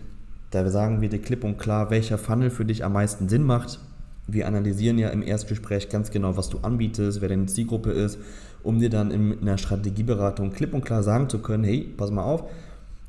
Da 0.51 0.67
sagen 0.69 1.01
wir 1.01 1.09
dir 1.09 1.21
klipp 1.21 1.43
und 1.43 1.57
klar, 1.57 1.89
welcher 1.91 2.17
Funnel 2.17 2.49
für 2.49 2.65
dich 2.65 2.83
am 2.83 2.93
meisten 2.93 3.29
Sinn 3.29 3.43
macht. 3.43 3.79
Wir 4.27 4.47
analysieren 4.47 4.97
ja 4.97 5.09
im 5.09 5.23
Erstgespräch 5.23 5.89
ganz 5.89 6.11
genau, 6.11 6.37
was 6.37 6.49
du 6.49 6.59
anbietest, 6.59 7.21
wer 7.21 7.29
deine 7.29 7.47
Zielgruppe 7.47 7.91
ist, 7.91 8.17
um 8.63 8.79
dir 8.79 8.89
dann 8.89 9.11
in 9.11 9.41
einer 9.41 9.57
Strategieberatung 9.57 10.51
klipp 10.51 10.73
und 10.73 10.85
klar 10.85 11.03
sagen 11.03 11.29
zu 11.29 11.39
können, 11.39 11.63
hey, 11.63 11.93
pass 11.97 12.11
mal 12.11 12.23
auf, 12.23 12.43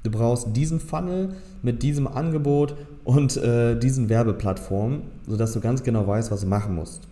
du 0.02 0.10
brauchst 0.10 0.56
diesen 0.56 0.80
Funnel 0.80 1.34
mit 1.62 1.82
diesem 1.82 2.06
Angebot 2.06 2.76
und 3.04 3.36
äh, 3.36 3.78
diesen 3.78 4.08
Werbeplattformen, 4.08 5.02
sodass 5.26 5.52
du 5.52 5.60
ganz 5.60 5.82
genau 5.82 6.06
weißt, 6.06 6.30
was 6.30 6.40
du 6.42 6.46
machen 6.46 6.74
musst. 6.74 7.02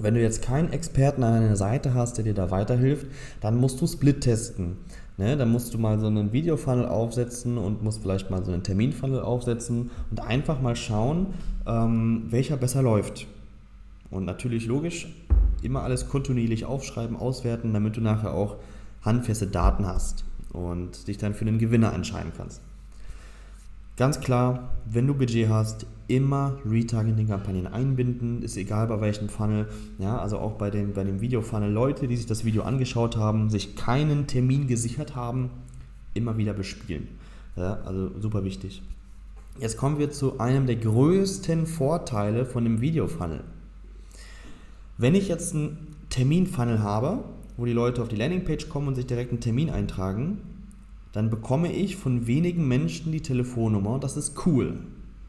Wenn 0.00 0.14
du 0.14 0.22
jetzt 0.22 0.40
keinen 0.40 0.72
Experten 0.72 1.22
an 1.22 1.42
deiner 1.42 1.56
Seite 1.56 1.94
hast, 1.94 2.16
der 2.16 2.24
dir 2.24 2.34
da 2.34 2.50
weiterhilft, 2.50 3.06
dann 3.40 3.56
musst 3.56 3.80
du 3.80 3.86
Split 3.86 4.22
testen. 4.22 4.78
Ne? 5.22 5.36
Dann 5.36 5.52
musst 5.52 5.72
du 5.72 5.78
mal 5.78 6.00
so 6.00 6.08
einen 6.08 6.32
Videofunnel 6.32 6.86
aufsetzen 6.86 7.56
und 7.56 7.80
musst 7.84 8.02
vielleicht 8.02 8.28
mal 8.28 8.44
so 8.44 8.50
einen 8.50 8.64
Terminfunnel 8.64 9.20
aufsetzen 9.20 9.92
und 10.10 10.20
einfach 10.20 10.60
mal 10.60 10.74
schauen, 10.74 11.28
ähm, 11.64 12.24
welcher 12.30 12.56
besser 12.56 12.82
läuft. 12.82 13.28
Und 14.10 14.24
natürlich 14.24 14.66
logisch, 14.66 15.06
immer 15.62 15.84
alles 15.84 16.08
kontinuierlich 16.08 16.64
aufschreiben, 16.64 17.16
auswerten, 17.16 17.72
damit 17.72 17.96
du 17.96 18.00
nachher 18.00 18.34
auch 18.34 18.56
handfeste 19.02 19.46
Daten 19.46 19.86
hast 19.86 20.24
und 20.52 21.06
dich 21.06 21.18
dann 21.18 21.34
für 21.34 21.44
den 21.44 21.60
Gewinner 21.60 21.92
entscheiden 21.92 22.32
kannst. 22.36 22.60
Ganz 23.96 24.20
klar, 24.20 24.70
wenn 24.86 25.06
du 25.06 25.14
Budget 25.14 25.50
hast, 25.50 25.86
immer 26.08 26.58
Retargeting-Kampagnen 26.64 27.66
einbinden, 27.66 28.42
ist 28.42 28.56
egal 28.56 28.86
bei 28.86 29.00
welchem 29.00 29.28
Funnel. 29.28 29.68
Ja, 29.98 30.18
also 30.18 30.38
auch 30.38 30.52
bei 30.52 30.70
dem, 30.70 30.94
bei 30.94 31.04
dem 31.04 31.20
Video-Funnel 31.20 31.70
Leute, 31.70 32.08
die 32.08 32.16
sich 32.16 32.26
das 32.26 32.44
Video 32.44 32.62
angeschaut 32.62 33.16
haben, 33.16 33.50
sich 33.50 33.76
keinen 33.76 34.26
Termin 34.26 34.66
gesichert 34.66 35.14
haben, 35.14 35.50
immer 36.14 36.38
wieder 36.38 36.54
bespielen. 36.54 37.08
Ja, 37.56 37.80
also 37.84 38.10
super 38.18 38.44
wichtig. 38.44 38.82
Jetzt 39.60 39.76
kommen 39.76 39.98
wir 39.98 40.10
zu 40.10 40.40
einem 40.40 40.66
der 40.66 40.76
größten 40.76 41.66
Vorteile 41.66 42.46
von 42.46 42.64
dem 42.64 42.80
Video-Funnel. 42.80 43.44
Wenn 44.96 45.14
ich 45.14 45.28
jetzt 45.28 45.54
einen 45.54 45.96
Termin-Funnel 46.08 46.82
habe, 46.82 47.24
wo 47.58 47.66
die 47.66 47.72
Leute 47.72 48.00
auf 48.00 48.08
die 48.08 48.16
Landingpage 48.16 48.70
kommen 48.70 48.88
und 48.88 48.94
sich 48.94 49.06
direkt 49.06 49.30
einen 49.30 49.40
Termin 49.40 49.68
eintragen, 49.68 50.38
dann 51.12 51.30
bekomme 51.30 51.72
ich 51.72 51.96
von 51.96 52.26
wenigen 52.26 52.66
Menschen 52.66 53.12
die 53.12 53.20
Telefonnummer 53.20 53.98
das 53.98 54.16
ist 54.16 54.46
cool. 54.46 54.78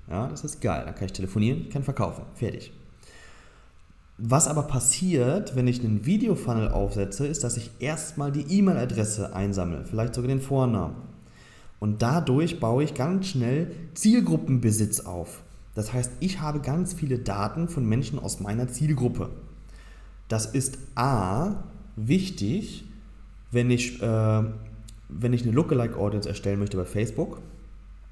Ja, 0.10 0.28
das 0.28 0.44
ist 0.44 0.62
geil. 0.62 0.84
Dann 0.86 0.96
kann 0.96 1.06
ich 1.06 1.14
telefonieren, 1.14 1.70
kann 1.70 1.84
verkaufen. 1.84 2.24
Fertig. 2.36 2.74
Was 4.18 4.48
aber 4.48 4.64
passiert, 4.64 5.56
wenn 5.56 5.68
ich 5.68 5.84
einen 5.84 6.06
Videofunnel 6.06 6.70
aufsetze, 6.70 7.26
ist, 7.26 7.44
dass 7.44 7.58
ich 7.58 7.72
erstmal 7.80 8.32
die 8.32 8.58
E-Mail-Adresse 8.58 9.36
einsammle, 9.36 9.86
vielleicht 9.86 10.14
sogar 10.14 10.28
den 10.28 10.42
Vornamen. 10.42 10.96
Und 11.80 12.02
dadurch 12.02 12.60
baue 12.60 12.84
ich 12.84 12.94
ganz 12.94 13.28
schnell 13.28 13.72
Zielgruppenbesitz 13.96 15.02
auf. 15.02 15.42
Das 15.76 15.92
heißt, 15.92 16.12
ich 16.20 16.40
habe 16.40 16.60
ganz 16.60 16.94
viele 16.94 17.20
Daten 17.20 17.68
von 17.68 17.86
Menschen 17.86 18.20
aus 18.20 18.40
meiner 18.40 18.68
Zielgruppe. 18.68 19.32
Das 20.28 20.46
ist 20.46 20.78
A 20.96 21.64
wichtig, 21.96 22.86
wenn 23.52 23.72
ich 23.72 24.02
äh, 24.02 24.44
wenn 25.20 25.34
ich 25.34 25.44
eine 25.44 25.52
Lookalike 25.52 25.98
Audience 25.98 26.28
erstellen 26.28 26.60
möchte 26.60 26.78
bei 26.78 26.86
Facebook, 26.86 27.40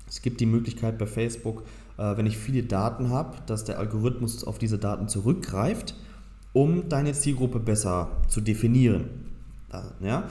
es 0.07 0.21
gibt 0.21 0.39
die 0.41 0.45
Möglichkeit 0.45 0.97
bei 0.97 1.05
Facebook, 1.05 1.63
äh, 1.97 2.17
wenn 2.17 2.25
ich 2.25 2.37
viele 2.37 2.63
Daten 2.63 3.09
habe, 3.09 3.37
dass 3.45 3.63
der 3.63 3.79
Algorithmus 3.79 4.43
auf 4.43 4.57
diese 4.57 4.77
Daten 4.77 5.07
zurückgreift, 5.07 5.95
um 6.53 6.89
deine 6.89 7.13
Zielgruppe 7.13 7.59
besser 7.59 8.09
zu 8.27 8.41
definieren. 8.41 9.05
Ja? 10.01 10.23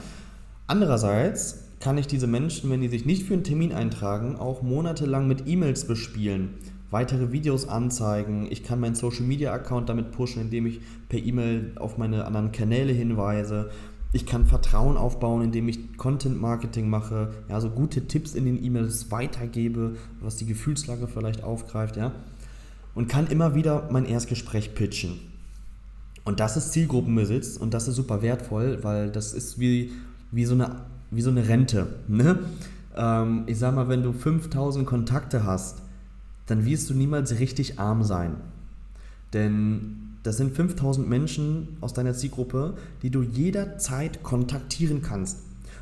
Andererseits 0.67 1.63
kann 1.79 1.97
ich 1.97 2.07
diese 2.07 2.27
Menschen, 2.27 2.69
wenn 2.69 2.81
die 2.81 2.89
sich 2.89 3.05
nicht 3.05 3.23
für 3.23 3.33
einen 3.33 3.43
Termin 3.43 3.73
eintragen, 3.73 4.35
auch 4.35 4.61
monatelang 4.61 5.27
mit 5.27 5.47
E-Mails 5.47 5.87
bespielen, 5.87 6.49
weitere 6.91 7.31
Videos 7.31 7.67
anzeigen. 7.67 8.47
Ich 8.51 8.63
kann 8.63 8.79
meinen 8.79 8.95
Social 8.95 9.23
Media 9.23 9.51
Account 9.51 9.89
damit 9.89 10.11
pushen, 10.11 10.43
indem 10.43 10.67
ich 10.67 10.79
per 11.09 11.19
E-Mail 11.19 11.71
auf 11.75 11.97
meine 11.97 12.25
anderen 12.25 12.51
Kanäle 12.51 12.93
hinweise. 12.93 13.71
Ich 14.13 14.25
kann 14.25 14.45
Vertrauen 14.45 14.97
aufbauen, 14.97 15.41
indem 15.41 15.69
ich 15.69 15.97
Content 15.97 16.41
Marketing 16.41 16.89
mache, 16.89 17.33
ja, 17.47 17.61
so 17.61 17.69
gute 17.69 18.07
Tipps 18.07 18.33
in 18.33 18.45
den 18.45 18.61
E-Mails 18.61 19.09
weitergebe, 19.09 19.95
was 20.19 20.35
die 20.35 20.45
Gefühlslage 20.45 21.07
vielleicht 21.07 21.43
aufgreift, 21.43 21.95
ja. 21.95 22.11
Und 22.93 23.07
kann 23.07 23.27
immer 23.27 23.55
wieder 23.55 23.87
mein 23.89 24.05
Erstgespräch 24.05 24.75
pitchen. 24.75 25.19
Und 26.25 26.39
das 26.41 26.57
ist 26.57 26.73
Zielgruppenbesitz 26.73 27.55
und 27.55 27.73
das 27.73 27.87
ist 27.87 27.95
super 27.95 28.21
wertvoll, 28.21 28.79
weil 28.83 29.09
das 29.09 29.33
ist 29.33 29.59
wie, 29.59 29.91
wie, 30.31 30.45
so, 30.45 30.53
eine, 30.53 30.81
wie 31.09 31.21
so 31.21 31.31
eine 31.31 31.47
Rente. 31.47 31.87
Ne? 32.07 32.39
Ähm, 32.95 33.43
ich 33.47 33.57
sag 33.57 33.73
mal, 33.73 33.87
wenn 33.87 34.03
du 34.03 34.11
5000 34.11 34.85
Kontakte 34.85 35.45
hast, 35.45 35.81
dann 36.47 36.65
wirst 36.65 36.89
du 36.89 36.93
niemals 36.93 37.39
richtig 37.39 37.79
arm 37.79 38.03
sein. 38.03 38.35
Denn 39.33 40.10
das 40.23 40.37
sind 40.37 40.55
5000 40.55 41.09
Menschen 41.09 41.77
aus 41.81 41.93
deiner 41.93 42.13
Zielgruppe, 42.13 42.75
die 43.01 43.09
du 43.09 43.23
jederzeit 43.23 44.23
kontaktieren 44.23 45.01
kannst. 45.01 45.39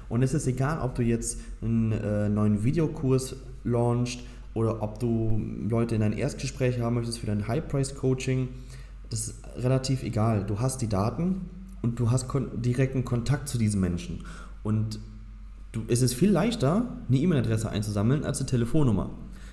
Und 0.08 0.24
es 0.24 0.34
ist 0.34 0.48
egal, 0.48 0.80
ob 0.82 0.96
du 0.96 1.04
jetzt 1.04 1.40
einen 1.62 1.92
äh, 1.92 2.30
neuen 2.30 2.64
Videokurs 2.64 3.36
launchst 3.64 4.22
oder 4.54 4.82
ob 4.82 5.00
du 5.00 5.40
Leute 5.70 5.96
in 5.96 6.04
ein 6.04 6.14
Erstgespräch 6.14 6.80
haben 6.80 6.96
möchtest 6.96 7.20
für 7.20 7.28
dein 7.28 7.48
High-Price-Coaching. 7.48 8.50
Das 9.10 9.28
ist 9.28 9.36
relativ 9.58 10.04
egal. 10.04 10.46
Du 10.46 10.60
hast 10.60 10.82
die 10.82 10.88
Daten 10.88 11.42
und 11.82 12.00
du 12.00 12.12
hast 12.12 12.28
kon 12.28 12.62
direkten 12.62 13.06
Kontakt 13.06 13.48
zu 13.48 13.58
diesen 13.58 13.80
Menschen. 13.80 14.24
Und 14.64 15.00
du, 15.72 15.82
es 15.88 16.02
ist 16.02 16.14
viel 16.14 16.32
leichter, 16.32 16.98
eine 17.08 17.18
E-Mail-Adresse 17.18 17.70
einzusammeln 17.70 18.24
als 18.24 18.40
eine 18.40 18.50
Telefonnummer. 18.50 19.12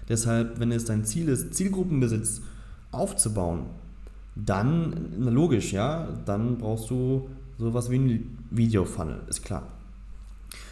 Deshalb, 0.09 0.61
wenn 0.61 0.73
es 0.73 0.85
dein 0.85 1.05
Ziel 1.05 1.29
ist, 1.29 1.55
Zielgruppenbesitz 1.55 2.41
aufzubauen, 2.93 3.67
dann, 4.37 5.15
na 5.19 5.31
logisch, 5.31 5.73
ja, 5.73 6.09
dann 6.27 6.59
brauchst 6.59 6.91
du 6.91 7.29
sowas 7.59 7.91
wie 7.91 7.99
ein 7.99 8.39
Video-Funnel, 8.51 9.23
ist 9.29 9.45
klar. 9.45 9.63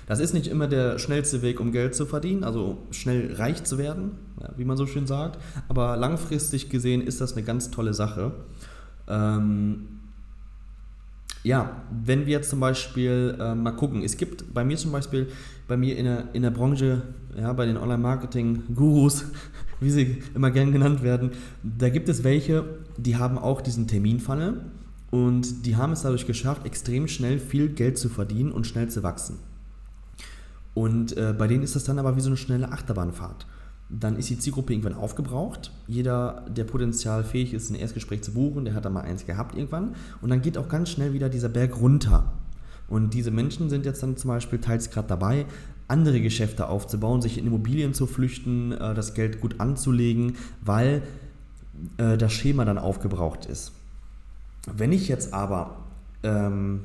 Das 0.06 0.20
ist 0.20 0.34
nicht 0.34 0.48
immer 0.48 0.68
der 0.68 0.98
schnellste 0.98 1.40
Weg, 1.40 1.60
um 1.60 1.72
Geld 1.72 1.94
zu 1.94 2.04
verdienen, 2.04 2.44
also 2.44 2.76
schnell 2.90 3.34
reich 3.34 3.64
zu 3.64 3.78
werden, 3.78 4.12
wie 4.56 4.66
man 4.66 4.76
so 4.76 4.86
schön 4.86 5.06
sagt, 5.06 5.38
aber 5.68 5.96
langfristig 5.96 6.68
gesehen 6.68 7.00
ist 7.00 7.22
das 7.22 7.32
eine 7.32 7.42
ganz 7.42 7.70
tolle 7.70 7.94
Sache. 7.94 8.32
Ähm, 9.08 9.93
ja, 11.44 11.82
wenn 11.90 12.26
wir 12.26 12.32
jetzt 12.32 12.50
zum 12.50 12.58
Beispiel 12.58 13.36
äh, 13.38 13.54
mal 13.54 13.72
gucken, 13.72 14.02
es 14.02 14.16
gibt 14.16 14.52
bei 14.52 14.64
mir 14.64 14.78
zum 14.78 14.90
Beispiel, 14.92 15.28
bei 15.68 15.76
mir 15.76 15.96
in 15.96 16.06
der, 16.06 16.34
in 16.34 16.42
der 16.42 16.50
Branche, 16.50 17.02
ja, 17.36 17.52
bei 17.52 17.66
den 17.66 17.76
Online-Marketing-Gurus, 17.76 19.26
wie 19.80 19.90
sie 19.90 20.22
immer 20.34 20.50
gern 20.50 20.72
genannt 20.72 21.02
werden, 21.02 21.32
da 21.62 21.90
gibt 21.90 22.08
es 22.08 22.24
welche, 22.24 22.64
die 22.96 23.16
haben 23.16 23.36
auch 23.36 23.60
diesen 23.60 23.86
Terminfunnel 23.86 24.62
und 25.10 25.66
die 25.66 25.76
haben 25.76 25.92
es 25.92 26.02
dadurch 26.02 26.26
geschafft, 26.26 26.64
extrem 26.64 27.06
schnell 27.08 27.38
viel 27.38 27.68
Geld 27.68 27.98
zu 27.98 28.08
verdienen 28.08 28.50
und 28.50 28.66
schnell 28.66 28.88
zu 28.88 29.02
wachsen. 29.02 29.38
Und 30.72 31.16
äh, 31.16 31.34
bei 31.36 31.46
denen 31.46 31.62
ist 31.62 31.76
das 31.76 31.84
dann 31.84 31.98
aber 31.98 32.16
wie 32.16 32.20
so 32.20 32.28
eine 32.28 32.38
schnelle 32.38 32.72
Achterbahnfahrt. 32.72 33.46
Dann 34.00 34.16
ist 34.16 34.28
die 34.30 34.38
Zielgruppe 34.38 34.72
irgendwann 34.72 34.94
aufgebraucht. 34.94 35.70
Jeder, 35.86 36.44
der 36.48 36.64
potenziell 36.64 37.22
fähig 37.22 37.54
ist, 37.54 37.70
ein 37.70 37.76
Erstgespräch 37.76 38.22
zu 38.22 38.32
buchen, 38.32 38.64
der 38.64 38.74
hat 38.74 38.84
da 38.84 38.90
mal 38.90 39.02
eins 39.02 39.26
gehabt 39.26 39.54
irgendwann. 39.54 39.94
Und 40.20 40.30
dann 40.30 40.42
geht 40.42 40.58
auch 40.58 40.68
ganz 40.68 40.90
schnell 40.90 41.12
wieder 41.12 41.28
dieser 41.28 41.48
Berg 41.48 41.80
runter. 41.80 42.32
Und 42.88 43.14
diese 43.14 43.30
Menschen 43.30 43.70
sind 43.70 43.86
jetzt 43.86 44.02
dann 44.02 44.16
zum 44.16 44.28
Beispiel 44.28 44.58
teils 44.58 44.90
gerade 44.90 45.08
dabei, 45.08 45.46
andere 45.88 46.20
Geschäfte 46.20 46.68
aufzubauen, 46.68 47.22
sich 47.22 47.38
in 47.38 47.46
Immobilien 47.46 47.94
zu 47.94 48.06
flüchten, 48.06 48.72
äh, 48.72 48.94
das 48.94 49.14
Geld 49.14 49.40
gut 49.40 49.60
anzulegen, 49.60 50.36
weil 50.60 51.02
äh, 51.98 52.16
das 52.16 52.32
Schema 52.32 52.64
dann 52.64 52.78
aufgebraucht 52.78 53.46
ist. 53.46 53.72
Wenn 54.72 54.92
ich 54.92 55.08
jetzt 55.08 55.34
aber 55.34 55.76
ähm, 56.22 56.80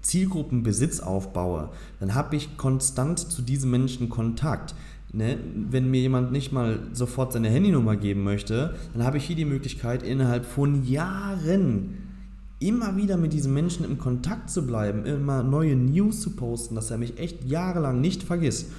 Zielgruppenbesitz 0.00 1.00
aufbaue, 1.00 1.70
dann 2.00 2.14
habe 2.14 2.36
ich 2.36 2.56
konstant 2.56 3.18
zu 3.18 3.42
diesen 3.42 3.70
Menschen 3.70 4.08
Kontakt. 4.08 4.74
Ne? 5.14 5.38
Wenn 5.70 5.90
mir 5.90 6.00
jemand 6.00 6.32
nicht 6.32 6.50
mal 6.50 6.80
sofort 6.92 7.32
seine 7.32 7.48
Handynummer 7.48 7.94
geben 7.94 8.24
möchte, 8.24 8.74
dann 8.92 9.04
habe 9.04 9.18
ich 9.18 9.24
hier 9.24 9.36
die 9.36 9.44
Möglichkeit, 9.44 10.02
innerhalb 10.02 10.44
von 10.44 10.84
Jahren 10.84 11.98
immer 12.58 12.96
wieder 12.96 13.16
mit 13.16 13.32
diesen 13.32 13.54
Menschen 13.54 13.84
im 13.84 13.98
Kontakt 13.98 14.50
zu 14.50 14.66
bleiben, 14.66 15.04
immer 15.04 15.44
neue 15.44 15.76
News 15.76 16.20
zu 16.20 16.30
posten, 16.30 16.74
dass 16.74 16.90
er 16.90 16.98
mich 16.98 17.18
echt 17.18 17.44
jahrelang 17.44 18.00
nicht 18.00 18.24
vergisst. 18.24 18.72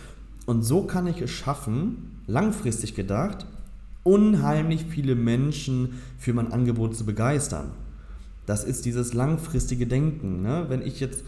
Und 0.46 0.64
so 0.64 0.84
kann 0.84 1.08
ich 1.08 1.22
es 1.22 1.32
schaffen, 1.32 2.20
langfristig 2.28 2.96
gedacht, 2.96 3.46
unheimlich 4.04 4.86
viele 4.90 5.16
Menschen 5.16 6.02
für 6.18 6.34
mein 6.34 6.52
Angebot 6.52 6.96
zu 6.96 7.06
begeistern. 7.06 7.72
Das 8.46 8.64
ist 8.64 8.86
dieses 8.86 9.14
langfristige 9.14 9.88
Denken. 9.88 10.42
Ne? 10.42 10.66
Wenn 10.68 10.82
ich 10.82 11.00
jetzt 11.00 11.24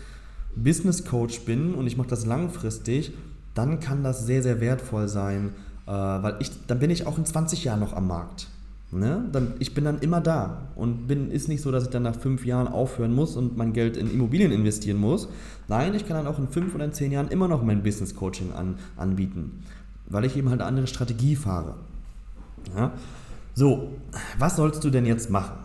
Business 0.55 1.05
Coach 1.05 1.41
bin 1.41 1.73
und 1.75 1.87
ich 1.87 1.97
mache 1.97 2.09
das 2.09 2.25
langfristig, 2.25 3.13
dann 3.57 3.79
kann 3.79 4.03
das 4.03 4.25
sehr, 4.25 4.43
sehr 4.43 4.61
wertvoll 4.61 5.07
sein, 5.07 5.53
äh, 5.85 5.91
weil 5.91 6.35
ich, 6.39 6.51
dann 6.67 6.79
bin 6.79 6.89
ich 6.89 7.07
auch 7.07 7.17
in 7.17 7.25
20 7.25 7.63
Jahren 7.63 7.79
noch 7.79 7.93
am 7.93 8.07
Markt. 8.07 8.47
Ne? 8.91 9.25
Dann, 9.33 9.53
ich 9.59 9.73
bin 9.73 9.83
dann 9.83 9.99
immer 9.99 10.21
da 10.21 10.69
und 10.75 11.07
bin, 11.07 11.29
ist 11.29 11.49
nicht 11.49 11.61
so, 11.61 11.71
dass 11.71 11.83
ich 11.83 11.89
dann 11.89 12.03
nach 12.03 12.15
fünf 12.15 12.45
Jahren 12.45 12.69
aufhören 12.69 13.13
muss 13.13 13.35
und 13.35 13.57
mein 13.57 13.73
Geld 13.73 13.97
in 13.97 14.09
Immobilien 14.09 14.51
investieren 14.51 14.97
muss. 14.97 15.27
Nein, 15.67 15.93
ich 15.93 16.07
kann 16.07 16.15
dann 16.15 16.27
auch 16.27 16.39
in 16.39 16.47
fünf 16.47 16.73
oder 16.73 16.85
in 16.85 16.93
zehn 16.93 17.11
Jahren 17.11 17.27
immer 17.27 17.49
noch 17.49 17.63
mein 17.63 17.83
Business 17.83 18.15
Coaching 18.15 18.53
an, 18.53 18.75
anbieten, 18.95 19.63
weil 20.07 20.23
ich 20.23 20.37
eben 20.37 20.49
halt 20.49 20.61
eine 20.61 20.69
andere 20.69 20.87
Strategie 20.87 21.35
fahre. 21.35 21.75
Ja? 22.77 22.93
So, 23.55 23.89
was 24.39 24.55
sollst 24.55 24.83
du 24.85 24.89
denn 24.89 25.05
jetzt 25.05 25.29
machen? 25.29 25.57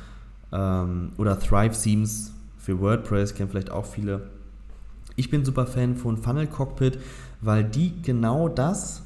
Ähm, 0.50 1.12
oder 1.18 1.38
Thrive 1.38 1.80
Themes 1.80 2.32
für 2.58 2.80
WordPress, 2.80 3.36
kennen 3.36 3.48
vielleicht 3.48 3.70
auch 3.70 3.86
viele. 3.86 4.22
Ich 5.14 5.30
bin 5.30 5.44
super 5.44 5.66
Fan 5.66 5.94
von 5.94 6.16
Funnel 6.16 6.48
Cockpit, 6.48 6.98
weil 7.40 7.62
die 7.62 8.02
genau 8.02 8.48
das, 8.48 9.04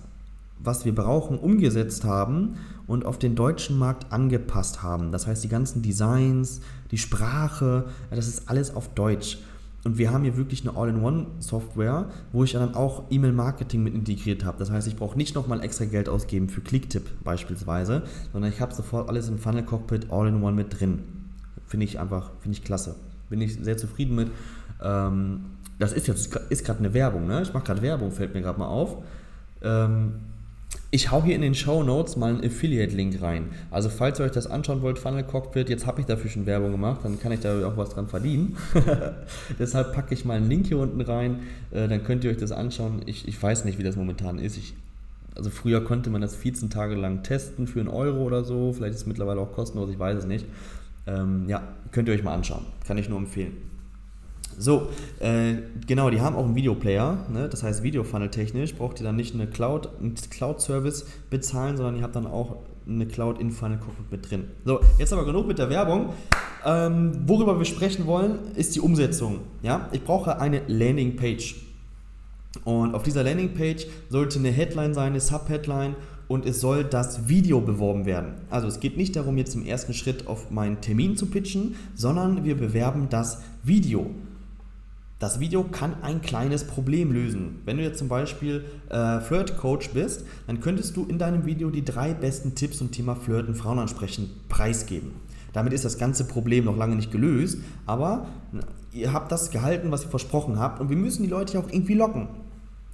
was 0.63 0.85
wir 0.85 0.95
brauchen, 0.95 1.39
umgesetzt 1.39 2.05
haben 2.05 2.57
und 2.87 3.05
auf 3.05 3.19
den 3.19 3.35
deutschen 3.35 3.79
Markt 3.79 4.13
angepasst 4.13 4.83
haben. 4.83 5.13
Das 5.13 5.27
heißt, 5.27 5.45
die 5.45 5.49
ganzen 5.49 5.83
Designs, 5.83 6.61
die 6.91 6.99
Sprache, 6.99 7.87
das 8.11 8.29
ist 8.29 8.49
alles 8.49 8.75
auf 8.75 8.89
Deutsch. 8.95 9.39
Und 9.85 9.97
wir 9.97 10.13
haben 10.13 10.25
hier 10.25 10.37
wirklich 10.37 10.69
eine 10.69 10.77
All-in-One-Software, 10.77 12.07
wo 12.33 12.43
ich 12.43 12.53
dann 12.53 12.75
auch 12.75 13.05
E-Mail-Marketing 13.11 13.83
mit 13.83 13.95
integriert 13.95 14.45
habe. 14.45 14.59
Das 14.59 14.71
heißt, 14.71 14.89
ich 14.89 14.97
brauche 14.97 15.17
nicht 15.17 15.35
nochmal 15.35 15.63
extra 15.63 15.85
Geld 15.85 16.09
ausgeben 16.09 16.49
für 16.49 16.61
Clicktip 16.61 17.07
beispielsweise, 17.23 18.03
sondern 18.33 18.51
ich 18.51 18.61
habe 18.61 18.75
sofort 18.75 19.09
alles 19.09 19.29
im 19.29 19.39
Funnel 19.39 19.63
Cockpit 19.63 20.11
All-in-One 20.11 20.57
mit 20.57 20.79
drin. 20.79 20.99
Finde 21.67 21.85
ich 21.85 22.01
einfach, 22.01 22.33
finde 22.41 22.59
ich 22.59 22.65
klasse. 22.65 22.97
Bin 23.31 23.41
ich 23.41 23.55
sehr 23.55 23.77
zufrieden 23.77 24.17
mit. 24.17 24.31
Ähm, 24.83 25.45
das 25.79 25.93
ist 25.93 26.09
jetzt 26.09 26.35
ist 26.35 26.65
gerade 26.65 26.81
eine 26.81 26.93
Werbung, 26.93 27.27
ne? 27.27 27.43
Ich 27.43 27.55
mache 27.55 27.65
gerade 27.65 27.83
Werbung, 27.83 28.11
fällt 28.11 28.35
mir 28.35 28.43
gerade 28.43 28.59
mal 28.59 28.67
auf. 28.67 28.97
Ähm, 29.63 30.15
ich 30.91 31.11
hau 31.11 31.23
hier 31.23 31.35
in 31.35 31.43
den 31.43 31.55
Show 31.55 31.83
Notes 31.83 32.17
mal 32.17 32.31
einen 32.31 32.45
Affiliate-Link 32.45 33.21
rein. 33.21 33.51
Also 33.71 33.91
falls 33.91 34.19
ihr 34.19 34.25
euch 34.25 34.33
das 34.33 34.47
anschauen 34.47 34.81
wollt, 34.81 34.99
Funnel 34.99 35.23
Cockpit, 35.23 35.69
jetzt 35.69 35.87
habe 35.87 36.01
ich 36.01 36.07
dafür 36.07 36.31
schon 36.31 36.47
Werbung 36.47 36.73
gemacht, 36.73 37.01
dann 37.03 37.21
kann 37.21 37.31
ich 37.33 37.41
da 37.41 37.67
auch 37.67 37.77
was 37.77 37.91
dran 37.91 38.09
verdienen. 38.09 38.57
Deshalb 39.59 39.93
packe 39.93 40.15
ich 40.15 40.25
mal 40.25 40.39
einen 40.39 40.49
Link 40.49 40.67
hier 40.67 40.79
unten 40.79 41.01
rein, 41.03 41.41
äh, 41.73 41.89
dann 41.89 42.05
könnt 42.05 42.25
ihr 42.25 42.31
euch 42.31 42.39
das 42.39 42.53
anschauen. 42.53 43.03
Ich, 43.05 43.29
ich 43.29 43.43
weiß 43.43 43.67
nicht, 43.67 43.79
wie 43.79 43.83
das 43.83 43.97
momentan 43.97 44.39
ist. 44.39 44.57
Ich, 44.57 44.75
also 45.37 45.51
früher 45.51 45.85
konnte 45.85 46.09
man 46.09 46.23
das 46.23 46.35
14 46.35 46.71
Tage 46.71 46.95
lang 46.95 47.23
testen 47.23 47.67
für 47.67 47.81
einen 47.81 47.91
Euro 47.91 48.23
oder 48.23 48.43
so. 48.43 48.73
Vielleicht 48.73 48.95
ist 48.95 49.03
es 49.03 49.07
mittlerweile 49.07 49.41
auch 49.41 49.53
kostenlos, 49.53 49.91
ich 49.91 49.99
weiß 49.99 50.17
es 50.17 50.27
nicht. 50.27 50.47
Ähm, 51.07 51.45
ja, 51.49 51.63
könnt 51.93 52.09
ihr 52.09 52.15
euch 52.15 52.23
mal 52.23 52.35
anschauen. 52.35 52.65
Kann 52.87 52.97
ich 52.97 53.11
nur 53.11 53.19
empfehlen. 53.19 53.53
So, 54.57 54.89
äh, 55.21 55.55
genau, 55.87 56.11
die 56.11 56.21
haben 56.21 56.35
auch 56.35 56.45
einen 56.45 56.55
Videoplayer, 56.55 57.27
ne? 57.33 57.49
das 57.49 57.63
heißt 57.63 57.83
Videofunnel 57.83 58.31
technisch 58.31 58.75
braucht 58.75 58.99
ihr 59.01 59.05
dann 59.05 59.17
nicht 59.17 59.35
eine 59.35 59.47
Cloud, 59.47 59.89
einen 60.01 60.15
Cloud-Service 60.15 61.07
bezahlen, 61.31 61.77
sondern 61.77 61.97
ihr 61.97 62.03
habt 62.03 62.17
dann 62.17 62.27
auch 62.27 62.57
eine 62.89 63.07
Cloud 63.07 63.39
in 63.41 63.51
Funnel 63.51 63.79
Cockpit 63.79 64.11
mit 64.11 64.31
drin. 64.31 64.45
So, 64.65 64.81
jetzt 64.99 65.13
aber 65.13 65.25
genug 65.25 65.47
mit 65.47 65.59
der 65.59 65.71
Werbung. 65.71 66.13
Ähm, 66.65 67.13
worüber 67.27 67.59
wir 67.59 67.65
sprechen 67.65 68.07
wollen, 68.07 68.39
ist 68.57 68.75
die 68.75 68.81
Umsetzung. 68.81 69.41
Ja? 69.63 69.89
Ich 69.93 70.03
brauche 70.03 70.41
eine 70.41 70.63
Landingpage. 70.67 71.57
Und 72.65 72.95
auf 72.95 73.03
dieser 73.03 73.23
Landingpage 73.23 73.87
sollte 74.09 74.39
eine 74.39 74.51
Headline 74.51 74.95
sein, 74.95 75.13
eine 75.13 75.21
Subheadline 75.21 75.95
und 76.29 76.45
es 76.45 76.61
soll 76.61 76.85
das 76.85 77.29
Video 77.29 77.61
beworben 77.61 78.05
werden. 78.07 78.35
Also 78.51 78.69
es 78.69 78.81
geht 78.81 78.97
nicht 78.97 79.17
darum, 79.17 79.39
jetzt 79.39 79.55
im 79.55 79.65
ersten 79.65 79.95
Schritt 79.95 80.27
auf 80.27 80.51
meinen 80.51 80.81
Termin 80.81 81.17
zu 81.17 81.27
pitchen, 81.27 81.77
sondern 81.95 82.45
wir 82.45 82.57
bewerben 82.57 83.09
das 83.09 83.43
Video. 83.63 84.11
Das 85.19 85.41
Video 85.41 85.65
kann 85.65 85.97
ein 86.03 86.23
kleines 86.23 86.65
Problem 86.65 87.11
lösen. 87.11 87.61
Wenn 87.65 87.77
du 87.77 87.83
jetzt 87.83 87.99
zum 87.99 88.07
Beispiel 88.07 88.65
äh, 88.89 89.19
Flirt-Coach 89.21 89.91
bist, 89.91 90.25
dann 90.47 90.61
könntest 90.61 90.97
du 90.97 91.07
in 91.07 91.19
deinem 91.19 91.45
Video 91.45 91.71
die 91.71 91.85
drei 91.85 92.15
besten 92.15 92.55
Tipps 92.55 92.79
zum 92.79 92.93
Thema 92.93 93.17
Flirten, 93.17 93.57
Frauen 93.57 93.81
ansprechen 93.81 94.31
preisgeben. 94.49 95.11
Damit 95.53 95.73
ist 95.73 95.85
das 95.85 95.99
ganze 95.99 96.25
Problem 96.25 96.67
noch 96.67 96.77
lange 96.77 96.95
nicht 96.95 97.11
gelöst, 97.11 97.59
aber 97.85 98.27
ihr 98.93 99.13
habt 99.13 99.33
das 99.33 99.51
gehalten, 99.51 99.91
was 99.91 100.05
ihr 100.05 100.11
versprochen 100.11 100.61
habt 100.61 100.81
und 100.81 100.89
wir 100.89 100.97
müssen 100.97 101.25
die 101.25 101.29
Leute 101.29 101.55
ja 101.55 101.61
auch 101.61 101.69
irgendwie 101.69 101.95
locken. 101.95 102.29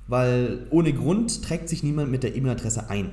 Weil 0.09 0.67
ohne 0.71 0.95
Grund 0.95 1.43
trägt 1.43 1.69
sich 1.69 1.83
niemand 1.83 2.11
mit 2.11 2.23
der 2.23 2.37
E-Mail-Adresse 2.37 2.89
ein. 2.89 3.11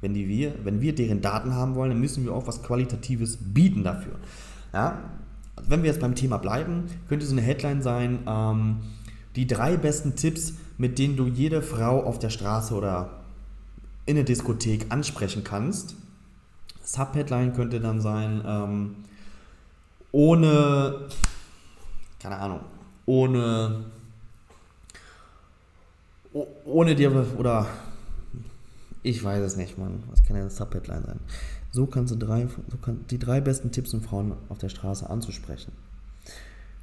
Wenn, 0.00 0.14
die 0.14 0.28
wir, 0.28 0.54
wenn 0.64 0.80
wir 0.80 0.94
deren 0.94 1.20
Daten 1.20 1.54
haben 1.54 1.74
wollen, 1.74 1.90
dann 1.90 2.00
müssen 2.00 2.24
wir 2.24 2.32
auch 2.32 2.46
was 2.46 2.62
Qualitatives 2.62 3.36
bieten 3.36 3.84
dafür. 3.84 4.14
Ja? 4.72 4.98
Wenn 5.68 5.82
wir 5.82 5.90
jetzt 5.90 6.00
beim 6.00 6.14
Thema 6.14 6.38
bleiben, 6.38 6.86
könnte 7.08 7.26
so 7.26 7.32
eine 7.32 7.42
Headline 7.42 7.82
sein, 7.82 8.20
ähm, 8.26 8.80
die 9.36 9.46
drei 9.46 9.76
besten 9.76 10.16
Tipps, 10.16 10.54
mit 10.78 10.98
denen 10.98 11.16
du 11.16 11.26
jede 11.26 11.62
Frau 11.62 12.02
auf 12.02 12.18
der 12.18 12.30
Straße 12.30 12.74
oder 12.74 13.20
in 14.06 14.16
der 14.16 14.24
Diskothek 14.24 14.86
ansprechen 14.88 15.44
kannst. 15.44 15.94
Subheadline 16.82 17.52
könnte 17.52 17.80
dann 17.80 18.00
sein, 18.00 18.42
ähm, 18.44 18.96
ohne, 20.12 21.08
keine 22.18 22.36
Ahnung, 22.38 22.60
ohne, 23.06 23.84
ohne 26.64 26.94
dir, 26.96 27.26
oder 27.38 27.66
ich 29.02 29.22
weiß 29.22 29.42
es 29.42 29.56
nicht, 29.56 29.78
Mann, 29.78 30.02
was 30.10 30.22
kann 30.24 30.34
denn 30.34 30.42
eine 30.42 30.50
Subheadline 30.50 31.04
sein? 31.04 31.20
So 31.72 31.86
kannst 31.86 32.12
du 32.12 32.18
drei, 32.18 32.48
so 32.68 32.76
kann, 32.78 33.04
die 33.10 33.18
drei 33.18 33.40
besten 33.40 33.70
Tipps, 33.70 33.94
um 33.94 34.00
Frauen 34.00 34.34
auf 34.48 34.58
der 34.58 34.68
Straße 34.68 35.08
anzusprechen. 35.08 35.72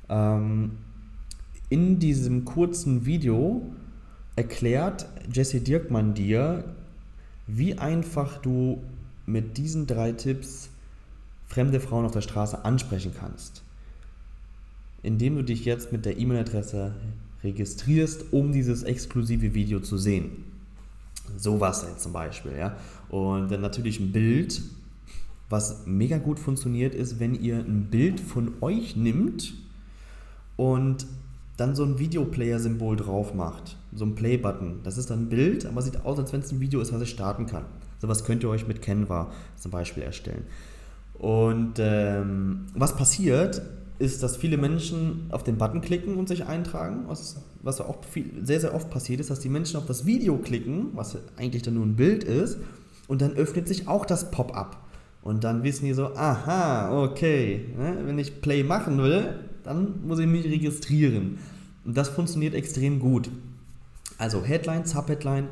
Ähm, 0.10 0.78
in 1.69 2.00
diesem 2.00 2.45
kurzen 2.45 3.06
Video 3.06 3.62
erklärt 4.36 5.08
Jesse 5.32 5.60
Dirkmann 5.60 6.13
dir, 6.13 6.63
wie 7.47 7.78
einfach 7.78 8.38
du 8.38 8.82
mit 9.26 9.58
diesen 9.58 9.88
drei 9.88 10.13
Tipps 10.13 10.69
fremde 11.45 11.80
Frauen 11.80 12.06
auf 12.06 12.12
der 12.12 12.21
Straße 12.21 12.63
ansprechen 12.63 13.13
kannst. 13.17 13.63
Indem 15.04 15.36
du 15.36 15.43
dich 15.43 15.65
jetzt 15.65 15.91
mit 15.91 16.06
der 16.06 16.17
E-Mail-Adresse 16.17 16.93
registrierst, 17.43 18.32
um 18.32 18.52
dieses 18.52 18.84
exklusive 18.84 19.54
Video 19.54 19.80
zu 19.80 19.97
sehen. 19.97 20.45
Sowas 21.36 21.86
jetzt 21.88 22.04
zum 22.04 22.13
Beispiel, 22.13 22.54
ja. 22.58 22.78
Und 23.10 23.52
dann 23.52 23.62
natürlich 23.62 24.00
ein 24.00 24.12
Bild, 24.12 24.62
was 25.49 25.86
mega 25.86 26.17
gut 26.17 26.39
funktioniert, 26.39 26.93
ist, 26.93 27.19
wenn 27.19 27.33
ihr 27.33 27.57
ein 27.57 27.88
Bild 27.89 28.19
von 28.19 28.53
euch 28.62 28.95
nimmt 28.95 29.53
und 30.55 31.05
dann 31.55 31.75
so 31.75 31.83
ein 31.83 31.97
Videoplayer-Symbol 31.97 32.97
drauf 32.97 33.33
macht. 33.33 33.77
So 33.93 34.05
ein 34.05 34.15
Play-Button. 34.15 34.81
Das 34.83 34.97
ist 34.97 35.10
dann 35.10 35.23
ein 35.23 35.29
Bild, 35.29 35.65
aber 35.65 35.81
sieht 35.81 36.05
aus, 36.05 36.19
als 36.19 36.31
wenn 36.33 36.41
es 36.41 36.51
ein 36.51 36.60
Video 36.60 36.81
ist, 36.81 36.93
was 36.93 37.01
ich 37.01 37.10
starten 37.10 37.47
kann. 37.47 37.65
So 37.99 38.07
was 38.07 38.23
könnt 38.25 38.43
ihr 38.43 38.49
euch 38.49 38.67
mit 38.67 38.81
Canva 38.81 39.31
zum 39.55 39.71
Beispiel 39.71 40.03
erstellen. 40.03 40.43
Und 41.13 41.75
ähm, 41.79 42.67
was 42.75 42.95
passiert, 42.95 43.62
ist, 43.99 44.21
dass 44.21 44.38
viele 44.38 44.57
Menschen 44.57 45.25
auf 45.31 45.43
den 45.43 45.57
Button 45.57 45.81
klicken 45.81 46.17
und 46.17 46.27
sich 46.27 46.45
eintragen, 46.45 47.05
was, 47.07 47.38
was 47.63 47.81
auch 47.81 48.03
viel, 48.03 48.31
sehr, 48.43 48.60
sehr 48.60 48.75
oft 48.75 48.91
passiert 48.91 49.19
ist, 49.19 49.31
dass 49.31 49.39
die 49.39 49.49
Menschen 49.49 49.77
auf 49.77 49.86
das 49.86 50.05
Video 50.05 50.38
klicken, 50.38 50.89
was 50.93 51.17
eigentlich 51.38 51.63
dann 51.63 51.73
nur 51.73 51.86
ein 51.86 51.95
Bild 51.95 52.23
ist, 52.23 52.60
und 53.07 53.21
dann 53.21 53.33
öffnet 53.33 53.67
sich 53.67 53.88
auch 53.88 54.05
das 54.05 54.29
Pop-up. 54.29 54.87
Und 55.27 55.43
dann 55.43 55.61
wissen 55.61 55.83
die 55.83 55.93
so, 55.93 56.15
aha, 56.15 57.03
okay, 57.03 57.65
ne, 57.77 57.97
wenn 58.05 58.17
ich 58.17 58.39
Play 58.39 58.63
machen 58.63 58.97
will, 58.99 59.37
dann 59.65 60.07
muss 60.07 60.19
ich 60.19 60.25
mich 60.25 60.45
registrieren. 60.45 61.37
Und 61.83 61.97
das 61.97 62.07
funktioniert 62.07 62.53
extrem 62.53 63.01
gut. 63.01 63.29
Also 64.17 64.41
Headline, 64.41 64.85
Subheadline, 64.85 65.49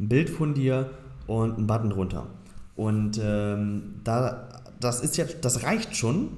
ein 0.00 0.08
Bild 0.08 0.28
von 0.28 0.54
dir 0.54 0.90
und 1.28 1.56
ein 1.56 1.68
Button 1.68 1.90
drunter. 1.90 2.26
Und 2.74 3.20
ähm, 3.22 3.94
da, 4.02 4.48
das 4.80 5.04
ist 5.04 5.16
jetzt, 5.16 5.44
das 5.44 5.62
reicht 5.62 5.94
schon. 5.94 6.30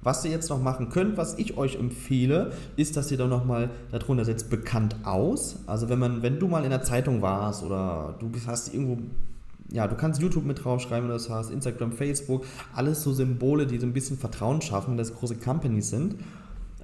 Was 0.00 0.24
ihr 0.24 0.30
jetzt 0.30 0.48
noch 0.48 0.62
machen 0.62 0.88
könnt, 0.88 1.18
was 1.18 1.38
ich 1.38 1.58
euch 1.58 1.76
empfehle, 1.78 2.52
ist, 2.76 2.96
dass 2.96 3.10
ihr 3.10 3.18
dann 3.18 3.28
nochmal 3.28 3.68
darunter 3.90 4.24
setzt, 4.24 4.48
bekannt 4.48 4.96
aus. 5.04 5.56
Also 5.66 5.90
wenn 5.90 5.98
man, 5.98 6.22
wenn 6.22 6.38
du 6.38 6.48
mal 6.48 6.64
in 6.64 6.70
der 6.70 6.82
Zeitung 6.82 7.20
warst 7.20 7.62
oder 7.62 8.14
du 8.18 8.30
hast 8.46 8.72
irgendwo 8.72 8.96
ja, 9.74 9.88
du 9.88 9.96
kannst 9.96 10.22
YouTube 10.22 10.44
mit 10.44 10.64
draufschreiben, 10.64 11.08
das 11.08 11.28
hast, 11.28 11.50
Instagram, 11.50 11.90
Facebook, 11.90 12.46
alles 12.72 13.02
so 13.02 13.12
Symbole, 13.12 13.66
die 13.66 13.78
so 13.78 13.86
ein 13.86 13.92
bisschen 13.92 14.16
Vertrauen 14.16 14.62
schaffen, 14.62 14.96
dass 14.96 15.12
große 15.16 15.34
Companies 15.34 15.90
sind. 15.90 16.14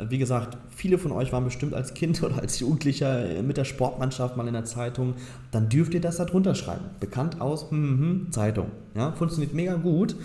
Wie 0.08 0.18
gesagt, 0.18 0.58
viele 0.70 0.98
von 0.98 1.12
euch 1.12 1.32
waren 1.32 1.44
bestimmt 1.44 1.72
als 1.72 1.94
Kind 1.94 2.20
oder 2.24 2.40
als 2.40 2.58
Jugendlicher 2.58 3.42
mit 3.42 3.58
der 3.58 3.64
Sportmannschaft 3.64 4.36
mal 4.36 4.48
in 4.48 4.54
der 4.54 4.64
Zeitung. 4.64 5.14
Dann 5.52 5.68
dürft 5.68 5.94
ihr 5.94 6.00
das 6.00 6.16
da 6.16 6.24
drunter 6.24 6.56
schreiben. 6.56 6.86
Bekannt 6.98 7.40
aus 7.40 7.70
hm, 7.70 7.98
hm, 7.98 8.32
Zeitung. 8.32 8.72
Ja, 8.96 9.12
funktioniert 9.12 9.54
mega 9.54 9.74
gut. 9.74 10.16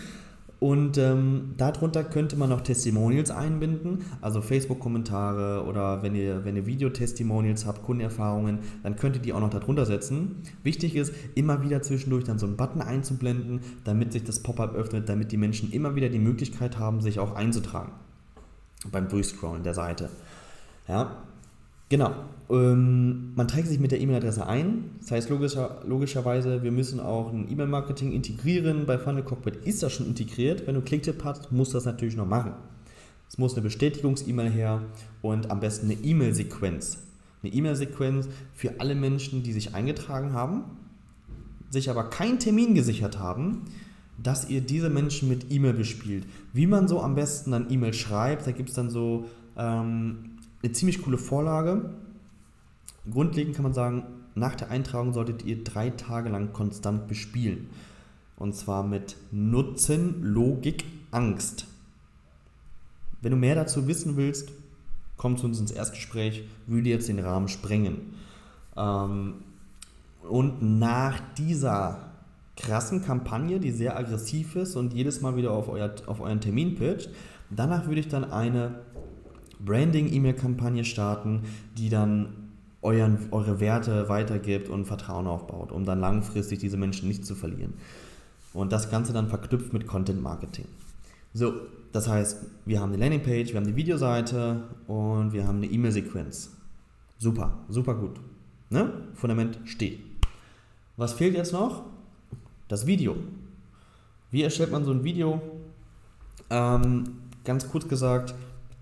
Und 0.65 0.97
ähm, 0.97 1.53
darunter 1.57 2.03
könnte 2.03 2.35
man 2.37 2.49
noch 2.49 2.61
Testimonials 2.61 3.29
einbinden, 3.29 4.03
also 4.19 4.41
Facebook-Kommentare 4.41 5.63
oder 5.63 6.01
wenn 6.01 6.15
ihr, 6.15 6.43
wenn 6.43 6.55
ihr 6.55 6.65
Videotestimonials 6.65 7.67
habt, 7.67 7.83
Kundenerfahrungen, 7.83 8.57
dann 8.81 8.95
könnt 8.95 9.15
ihr 9.15 9.21
die 9.21 9.31
auch 9.31 9.41
noch 9.41 9.51
darunter 9.51 9.85
setzen. 9.85 10.41
Wichtig 10.63 10.95
ist, 10.95 11.13
immer 11.35 11.61
wieder 11.61 11.83
zwischendurch 11.83 12.23
dann 12.23 12.39
so 12.39 12.47
einen 12.47 12.57
Button 12.57 12.81
einzublenden, 12.81 13.59
damit 13.83 14.11
sich 14.11 14.23
das 14.23 14.41
Pop-up 14.41 14.73
öffnet, 14.73 15.07
damit 15.07 15.31
die 15.31 15.37
Menschen 15.37 15.71
immer 15.71 15.93
wieder 15.93 16.09
die 16.09 16.17
Möglichkeit 16.17 16.79
haben, 16.79 16.99
sich 16.99 17.19
auch 17.19 17.35
einzutragen 17.35 17.91
beim 18.91 19.07
Durchscrollen 19.07 19.61
der 19.61 19.75
Seite. 19.75 20.09
Ja, 20.87 21.17
genau. 21.89 22.11
Ähm, 22.49 23.33
man 23.35 23.47
trägt 23.47 23.67
sich 23.67 23.79
mit 23.79 23.91
der 23.91 23.99
E-Mail-Adresse 24.01 24.45
ein. 24.45 24.91
Das 25.01 25.11
heißt 25.11 25.29
logischer, 25.29 25.81
logischerweise, 25.85 26.63
wir 26.63 26.71
müssen 26.71 26.99
auch 26.99 27.31
ein 27.31 27.51
E-Mail-Marketing 27.51 28.11
integrieren. 28.11 28.85
Bei 28.85 28.97
Funnel 28.97 29.23
Cockpit 29.23 29.57
ist 29.65 29.81
das 29.81 29.93
schon 29.93 30.05
integriert. 30.05 30.67
Wenn 30.67 30.75
du 30.75 30.81
Clicktip 30.81 31.23
hast, 31.23 31.51
musst 31.51 31.73
du 31.73 31.77
das 31.77 31.85
natürlich 31.85 32.15
noch 32.15 32.27
machen. 32.27 32.53
Es 33.27 33.37
muss 33.37 33.53
eine 33.53 33.63
Bestätigungs-E-Mail 33.63 34.51
her 34.51 34.81
und 35.21 35.49
am 35.49 35.59
besten 35.59 35.89
eine 35.89 35.99
E-Mail-Sequenz. 36.01 36.99
Eine 37.41 37.53
E-Mail-Sequenz 37.53 38.29
für 38.53 38.79
alle 38.79 38.95
Menschen, 38.95 39.43
die 39.43 39.51
sich 39.53 39.73
eingetragen 39.73 40.33
haben, 40.33 40.63
sich 41.69 41.89
aber 41.89 42.09
keinen 42.09 42.39
Termin 42.39 42.75
gesichert 42.75 43.19
haben, 43.19 43.63
dass 44.21 44.49
ihr 44.49 44.61
diese 44.61 44.89
Menschen 44.89 45.27
mit 45.27 45.51
E-Mail 45.51 45.73
bespielt. 45.73 46.25
Wie 46.53 46.67
man 46.67 46.87
so 46.87 47.01
am 47.01 47.15
besten 47.15 47.51
dann 47.51 47.69
E-Mail 47.69 47.93
schreibt, 47.93 48.47
da 48.47 48.51
gibt 48.51 48.69
es 48.69 48.75
dann 48.75 48.89
so 48.89 49.25
ähm, 49.57 50.34
eine 50.65 50.73
ziemlich 50.73 51.01
coole 51.03 51.17
Vorlage. 51.17 51.91
Grundlegend 53.11 53.55
kann 53.55 53.63
man 53.63 53.73
sagen, 53.73 54.03
nach 54.33 54.55
der 54.55 54.71
Eintragung 54.71 55.13
solltet 55.13 55.45
ihr 55.45 55.63
drei 55.63 55.91
Tage 55.91 56.29
lang 56.29 56.53
konstant 56.53 57.07
bespielen. 57.07 57.69
Und 58.35 58.55
zwar 58.55 58.83
mit 58.83 59.15
Nutzen, 59.31 60.23
Logik, 60.23 60.83
Angst. 61.11 61.67
Wenn 63.21 63.31
du 63.31 63.37
mehr 63.37 63.55
dazu 63.55 63.87
wissen 63.87 64.17
willst, 64.17 64.51
komm 65.17 65.37
zu 65.37 65.45
uns 65.45 65.59
ins 65.59 65.71
Erstgespräch, 65.71 66.43
würde 66.67 66.89
jetzt 66.89 67.07
den 67.07 67.19
Rahmen 67.19 67.47
sprengen. 67.47 68.15
Ähm, 68.75 69.35
und 70.27 70.79
nach 70.79 71.19
dieser 71.37 72.09
krassen 72.57 73.03
Kampagne, 73.03 73.59
die 73.59 73.71
sehr 73.71 73.97
aggressiv 73.97 74.55
ist 74.55 74.75
und 74.75 74.93
jedes 74.93 75.21
Mal 75.21 75.35
wieder 75.35 75.51
auf, 75.51 75.69
euer, 75.69 75.93
auf 76.07 76.21
euren 76.21 76.41
Termin 76.41 76.75
pitcht. 76.75 77.09
Danach 77.51 77.85
würde 77.85 77.99
ich 77.99 78.07
dann 78.07 78.23
eine 78.31 78.79
Branding-E-Mail-Kampagne 79.63 80.83
starten, 80.83 81.43
die 81.77 81.89
dann 81.89 82.45
euren, 82.81 83.17
eure 83.31 83.59
Werte 83.59 84.09
weitergibt 84.09 84.69
und 84.69 84.85
Vertrauen 84.85 85.27
aufbaut, 85.27 85.71
um 85.71 85.85
dann 85.85 85.99
langfristig 85.99 86.59
diese 86.59 86.77
Menschen 86.77 87.07
nicht 87.07 87.25
zu 87.25 87.35
verlieren. 87.35 87.73
Und 88.53 88.71
das 88.71 88.89
Ganze 88.89 89.11
dann 89.11 89.27
verknüpft 89.27 89.73
mit 89.73 89.87
Content 89.87 90.21
Marketing. 90.21 90.65
So, 91.33 91.53
das 91.91 92.07
heißt, 92.07 92.45
wir 92.65 92.79
haben 92.79 92.93
eine 92.93 92.97
Landingpage, 92.97 93.49
wir 93.49 93.57
haben 93.57 93.67
die 93.67 93.75
Videoseite 93.75 94.63
und 94.87 95.33
wir 95.33 95.47
haben 95.47 95.57
eine 95.57 95.65
E-Mail-Sequenz. 95.67 96.51
Super, 97.17 97.57
super 97.69 97.95
gut. 97.95 98.19
Ne? 98.69 98.91
Fundament 99.15 99.59
steht. 99.65 99.99
Was 100.97 101.13
fehlt 101.13 101.35
jetzt 101.35 101.53
noch? 101.53 101.83
Das 102.67 102.87
Video. 102.87 103.15
Wie 104.31 104.43
erstellt 104.43 104.71
man 104.71 104.85
so 104.85 104.91
ein 104.91 105.03
Video? 105.03 105.41
Ähm, 106.49 107.03
ganz 107.43 107.69
kurz 107.69 107.87
gesagt, 107.87 108.33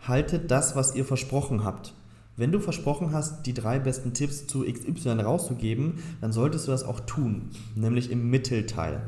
haltet 0.07 0.51
das, 0.51 0.75
was 0.75 0.95
ihr 0.95 1.05
versprochen 1.05 1.63
habt. 1.63 1.93
Wenn 2.35 2.51
du 2.51 2.59
versprochen 2.59 3.11
hast, 3.11 3.45
die 3.45 3.53
drei 3.53 3.79
besten 3.79 4.13
Tipps 4.13 4.47
zu 4.47 4.63
XY 4.63 5.21
rauszugeben, 5.21 5.99
dann 6.19 6.31
solltest 6.31 6.67
du 6.67 6.71
das 6.71 6.83
auch 6.83 6.99
tun, 7.01 7.51
nämlich 7.75 8.09
im 8.09 8.29
Mittelteil. 8.29 9.01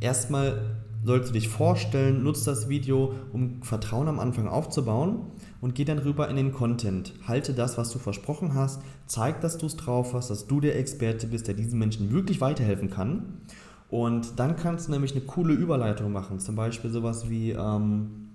Erstmal 0.00 0.76
sollst 1.04 1.30
du 1.30 1.32
dich 1.32 1.48
vorstellen, 1.48 2.22
nutzt 2.22 2.46
das 2.46 2.68
Video, 2.68 3.14
um 3.32 3.62
Vertrauen 3.62 4.08
am 4.08 4.18
Anfang 4.18 4.48
aufzubauen 4.48 5.20
und 5.60 5.74
geh 5.74 5.84
dann 5.84 5.98
rüber 5.98 6.28
in 6.28 6.36
den 6.36 6.52
Content. 6.52 7.14
Halte 7.26 7.54
das, 7.54 7.78
was 7.78 7.90
du 7.90 7.98
versprochen 7.98 8.54
hast, 8.54 8.82
zeig, 9.06 9.40
dass 9.40 9.56
du 9.56 9.66
es 9.66 9.76
drauf 9.76 10.12
hast, 10.12 10.30
dass 10.30 10.46
du 10.46 10.60
der 10.60 10.78
Experte 10.78 11.28
bist, 11.28 11.46
der 11.46 11.54
diesen 11.54 11.78
Menschen 11.78 12.12
wirklich 12.12 12.40
weiterhelfen 12.40 12.90
kann 12.90 13.40
und 13.88 14.38
dann 14.38 14.56
kannst 14.56 14.88
du 14.88 14.92
nämlich 14.92 15.12
eine 15.12 15.22
coole 15.22 15.54
Überleitung 15.54 16.12
machen. 16.12 16.40
Zum 16.40 16.56
Beispiel 16.56 16.90
sowas 16.90 17.30
wie, 17.30 17.52
ähm, 17.52 18.25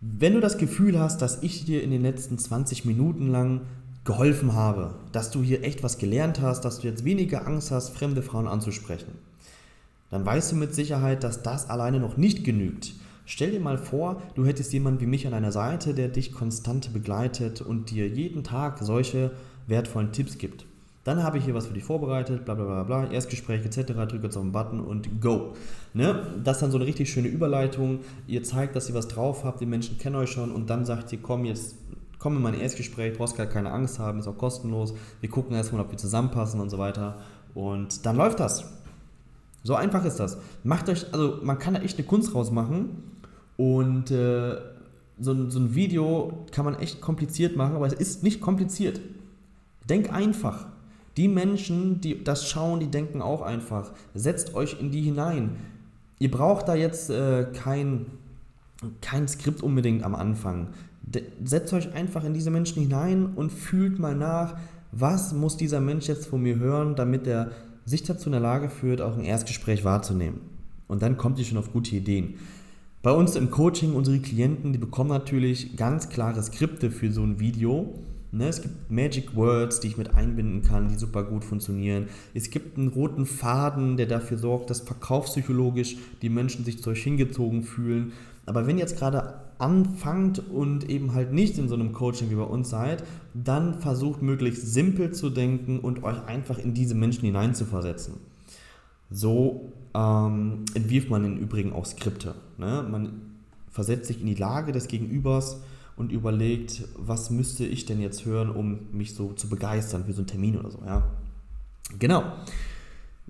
wenn 0.00 0.34
du 0.34 0.40
das 0.40 0.58
Gefühl 0.58 0.98
hast, 0.98 1.22
dass 1.22 1.42
ich 1.42 1.64
dir 1.64 1.82
in 1.82 1.90
den 1.90 2.02
letzten 2.02 2.38
20 2.38 2.84
Minuten 2.84 3.30
lang 3.30 3.62
geholfen 4.04 4.54
habe, 4.54 4.94
dass 5.12 5.30
du 5.30 5.42
hier 5.42 5.64
echt 5.64 5.82
was 5.82 5.98
gelernt 5.98 6.40
hast, 6.40 6.64
dass 6.64 6.80
du 6.80 6.86
jetzt 6.86 7.04
weniger 7.04 7.46
Angst 7.46 7.70
hast, 7.70 7.90
fremde 7.90 8.22
Frauen 8.22 8.46
anzusprechen, 8.46 9.12
dann 10.10 10.24
weißt 10.24 10.52
du 10.52 10.56
mit 10.56 10.74
Sicherheit, 10.74 11.24
dass 11.24 11.42
das 11.42 11.68
alleine 11.68 12.00
noch 12.00 12.16
nicht 12.16 12.44
genügt. 12.44 12.94
Stell 13.26 13.50
dir 13.50 13.60
mal 13.60 13.76
vor, 13.76 14.22
du 14.34 14.46
hättest 14.46 14.72
jemanden 14.72 15.00
wie 15.00 15.06
mich 15.06 15.26
an 15.26 15.32
deiner 15.32 15.52
Seite, 15.52 15.92
der 15.92 16.08
dich 16.08 16.32
konstant 16.32 16.94
begleitet 16.94 17.60
und 17.60 17.90
dir 17.90 18.08
jeden 18.08 18.42
Tag 18.42 18.78
solche 18.80 19.32
wertvollen 19.66 20.12
Tipps 20.12 20.38
gibt. 20.38 20.64
Dann 21.04 21.22
habe 21.22 21.38
ich 21.38 21.44
hier 21.44 21.54
was 21.54 21.66
für 21.66 21.74
dich 21.74 21.84
vorbereitet, 21.84 22.44
bla 22.44 22.54
bla 22.54 22.64
bla 22.64 22.82
bla, 22.82 23.10
Erstgespräch 23.10 23.64
etc. 23.64 23.92
Drücke 23.92 24.24
jetzt 24.24 24.36
auf 24.36 24.42
den 24.42 24.52
Button 24.52 24.80
und 24.80 25.20
go. 25.20 25.54
Ne? 25.94 26.22
Das 26.44 26.56
ist 26.56 26.62
dann 26.62 26.70
so 26.70 26.78
eine 26.78 26.86
richtig 26.86 27.10
schöne 27.10 27.28
Überleitung. 27.28 28.00
Ihr 28.26 28.42
zeigt, 28.42 28.76
dass 28.76 28.88
ihr 28.88 28.94
was 28.94 29.08
drauf 29.08 29.44
habt, 29.44 29.60
die 29.60 29.66
Menschen 29.66 29.98
kennen 29.98 30.16
euch 30.16 30.30
schon 30.30 30.50
und 30.52 30.68
dann 30.68 30.84
sagt 30.84 31.12
ihr, 31.12 31.18
komm 31.22 31.44
jetzt, 31.44 31.76
komm 32.18 32.36
in 32.36 32.42
mein 32.42 32.54
Erstgespräch, 32.54 33.16
brauchst 33.16 33.36
gar 33.36 33.46
keine 33.46 33.70
Angst 33.70 33.98
haben, 33.98 34.18
ist 34.18 34.28
auch 34.28 34.36
kostenlos. 34.36 34.92
Wir 35.20 35.30
gucken 35.30 35.56
erstmal, 35.56 35.80
ob 35.80 35.90
wir 35.90 35.98
zusammenpassen 35.98 36.60
und 36.60 36.68
so 36.68 36.78
weiter. 36.78 37.16
Und 37.54 38.04
dann 38.04 38.16
läuft 38.16 38.40
das. 38.40 38.64
So 39.62 39.74
einfach 39.74 40.04
ist 40.04 40.20
das. 40.20 40.38
Macht 40.64 40.88
euch, 40.88 41.12
also 41.12 41.38
man 41.42 41.58
kann 41.58 41.74
da 41.74 41.80
echt 41.80 41.98
eine 41.98 42.06
Kunst 42.06 42.34
rausmachen 42.34 43.02
und 43.56 44.10
äh, 44.10 44.56
so, 45.20 45.50
so 45.50 45.58
ein 45.58 45.74
Video 45.74 46.46
kann 46.52 46.64
man 46.64 46.78
echt 46.78 47.00
kompliziert 47.00 47.56
machen, 47.56 47.74
aber 47.74 47.86
es 47.86 47.92
ist 47.92 48.22
nicht 48.22 48.40
kompliziert. 48.40 49.00
Denk 49.88 50.12
einfach. 50.12 50.66
Die 51.18 51.26
Menschen, 51.26 52.00
die 52.00 52.22
das 52.22 52.48
schauen, 52.48 52.78
die 52.78 52.86
denken 52.86 53.22
auch 53.22 53.42
einfach, 53.42 53.90
setzt 54.14 54.54
euch 54.54 54.80
in 54.80 54.92
die 54.92 55.02
hinein. 55.02 55.56
Ihr 56.20 56.30
braucht 56.30 56.68
da 56.68 56.76
jetzt 56.76 57.10
äh, 57.10 57.48
kein, 57.52 58.06
kein 59.00 59.26
Skript 59.26 59.60
unbedingt 59.60 60.04
am 60.04 60.14
Anfang. 60.14 60.68
De 61.02 61.24
setzt 61.44 61.72
euch 61.72 61.92
einfach 61.92 62.22
in 62.22 62.34
diese 62.34 62.52
Menschen 62.52 62.82
hinein 62.82 63.32
und 63.34 63.50
fühlt 63.50 63.98
mal 63.98 64.14
nach, 64.14 64.54
was 64.92 65.32
muss 65.32 65.56
dieser 65.56 65.80
Mensch 65.80 66.06
jetzt 66.06 66.28
von 66.28 66.40
mir 66.40 66.56
hören, 66.60 66.94
damit 66.94 67.26
er 67.26 67.50
sich 67.84 68.04
dazu 68.04 68.26
in 68.26 68.32
der 68.32 68.40
Lage 68.40 68.70
führt, 68.70 69.00
auch 69.00 69.18
ein 69.18 69.24
Erstgespräch 69.24 69.84
wahrzunehmen. 69.84 70.40
Und 70.86 71.02
dann 71.02 71.16
kommt 71.16 71.40
ihr 71.40 71.44
schon 71.44 71.58
auf 71.58 71.72
gute 71.72 71.96
Ideen. 71.96 72.34
Bei 73.02 73.10
uns 73.10 73.34
im 73.34 73.50
Coaching, 73.50 73.94
unsere 73.94 74.20
Klienten, 74.20 74.72
die 74.72 74.78
bekommen 74.78 75.10
natürlich 75.10 75.76
ganz 75.76 76.10
klare 76.10 76.40
Skripte 76.40 76.92
für 76.92 77.10
so 77.10 77.24
ein 77.24 77.40
Video 77.40 77.92
Ne, 78.30 78.48
es 78.48 78.60
gibt 78.60 78.90
Magic 78.90 79.34
Words, 79.36 79.80
die 79.80 79.88
ich 79.88 79.96
mit 79.96 80.14
einbinden 80.14 80.62
kann, 80.62 80.88
die 80.88 80.96
super 80.96 81.24
gut 81.24 81.44
funktionieren. 81.44 82.08
Es 82.34 82.50
gibt 82.50 82.76
einen 82.76 82.88
roten 82.88 83.24
Faden, 83.24 83.96
der 83.96 84.04
dafür 84.04 84.36
sorgt, 84.36 84.68
dass 84.68 84.80
verkaufspsychologisch 84.80 85.96
die 86.20 86.28
Menschen 86.28 86.64
sich 86.64 86.82
zu 86.82 86.90
euch 86.90 87.02
hingezogen 87.02 87.62
fühlen. 87.62 88.12
Aber 88.44 88.66
wenn 88.66 88.76
ihr 88.76 88.82
jetzt 88.82 88.98
gerade 88.98 89.40
anfangt 89.58 90.40
und 90.50 90.88
eben 90.90 91.14
halt 91.14 91.32
nicht 91.32 91.56
in 91.56 91.68
so 91.68 91.74
einem 91.74 91.92
Coaching 91.92 92.30
wie 92.30 92.34
bei 92.34 92.42
uns 92.42 92.68
seid, 92.68 93.02
dann 93.32 93.80
versucht 93.80 94.20
möglichst 94.20 94.72
simpel 94.74 95.12
zu 95.12 95.30
denken 95.30 95.78
und 95.78 96.04
euch 96.04 96.22
einfach 96.26 96.58
in 96.58 96.74
diese 96.74 96.94
Menschen 96.94 97.24
hineinzuversetzen. 97.24 98.14
So 99.10 99.72
ähm, 99.94 100.64
entwirft 100.74 101.08
man 101.08 101.24
im 101.24 101.38
Übrigen 101.38 101.72
auch 101.72 101.86
Skripte. 101.86 102.34
Ne? 102.58 102.86
Man 102.90 103.22
versetzt 103.70 104.06
sich 104.06 104.20
in 104.20 104.26
die 104.26 104.34
Lage 104.34 104.72
des 104.72 104.88
Gegenübers 104.88 105.60
und 105.98 106.12
überlegt, 106.12 106.84
was 106.96 107.28
müsste 107.30 107.66
ich 107.66 107.84
denn 107.84 108.00
jetzt 108.00 108.24
hören, 108.24 108.50
um 108.50 108.86
mich 108.92 109.14
so 109.14 109.32
zu 109.32 109.48
begeistern 109.48 110.04
für 110.04 110.12
so 110.12 110.20
einen 110.20 110.28
Termin 110.28 110.56
oder 110.56 110.70
so. 110.70 110.78
Ja. 110.86 111.10
Genau. 111.98 112.22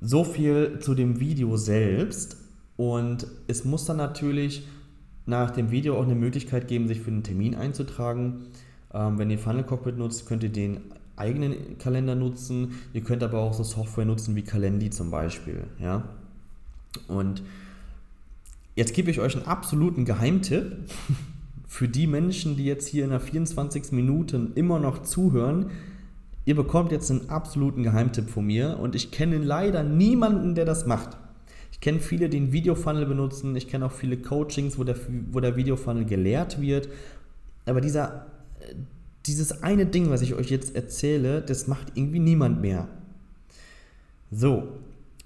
So 0.01 0.23
viel 0.23 0.79
zu 0.81 0.95
dem 0.95 1.19
Video 1.19 1.57
selbst. 1.57 2.37
Und 2.77 3.27
es 3.47 3.65
muss 3.65 3.87
dann 3.87 3.97
natürlich 3.97 4.69
nach 5.25 5.51
dem 5.51 5.71
Video 5.71 5.99
auch 5.99 6.05
eine 6.05 6.15
Möglichkeit 6.15 6.69
geben, 6.69 6.89
sich 6.89 7.01
für 7.01 7.11
einen 7.11 7.23
Termin 7.23 7.55
einzutragen. 7.55 8.49
Ähm, 8.93 9.19
wenn 9.19 9.31
ihr 9.31 9.39
Funnel 9.39 9.65
Cockpit 9.65 9.97
nutzt, 9.97 10.27
könnt 10.27 10.43
ihr 10.43 10.53
den 10.53 10.81
eigenen 11.17 11.79
Kalender 11.79 12.15
nutzen. 12.15 12.75
Ihr 12.93 13.03
könnt 13.03 13.23
aber 13.23 13.39
auch 13.39 13.55
so 13.55 13.65
Software 13.65 14.05
nutzen 14.05 14.37
wie 14.37 14.43
Calendly 14.43 14.91
zum 14.91 15.11
Beispiel. 15.11 15.65
Ja? 15.81 16.07
Und 17.09 17.43
jetzt 18.77 18.93
gebe 18.93 19.11
ich 19.11 19.21
euch 19.21 19.37
einen 19.37 19.47
absoluten 19.47 20.05
Geheimtipp. 20.05 20.77
für 21.69 21.87
die 21.87 22.07
Menschen, 22.07 22.57
die 22.57 22.65
jetzt 22.65 22.89
hier 22.89 23.05
in 23.05 23.11
der 23.11 23.21
24. 23.21 23.93
Minute 23.93 24.49
immer 24.55 24.81
noch 24.81 25.03
zuhören, 25.03 25.71
ihr 26.47 26.57
bekommt 26.57 26.91
jetzt 26.93 27.11
einen 27.11 27.29
absoluten 27.29 27.83
Geheimtipp 27.83 28.31
von 28.31 28.47
mir 28.47 28.79
und 28.81 28.95
ich 28.95 29.11
kenne 29.11 29.37
leider 29.37 29.85
niemanden, 29.85 30.55
der 30.55 30.65
das 30.65 30.87
macht. 30.87 31.19
Ich 31.71 31.81
kenne 31.81 32.01
viele, 32.01 32.31
die 32.31 32.39
einen 32.39 32.53
Videofunnel 32.53 33.05
benutzen, 33.05 33.55
ich 33.55 33.69
kenne 33.69 33.85
auch 33.85 33.93
viele 33.93 34.17
Coachings, 34.17 34.79
wo 34.79 34.85
der, 34.85 34.97
wo 35.31 35.41
der 35.41 35.57
Videofunnel 35.57 36.07
gelehrt 36.07 36.61
wird, 36.61 36.89
aber 37.67 37.83
dieser, 37.83 38.27
dieses 39.27 39.63
eine 39.63 39.85
Ding, 39.85 40.09
was 40.09 40.23
ich 40.23 40.35
euch 40.35 40.51
jetzt 40.51 40.75
erzähle, 40.75 41.43
das 41.43 41.67
macht 41.67 41.93
irgendwie 41.95 42.19
niemand 42.19 42.63
mehr. 42.63 42.89
So, 44.31 44.69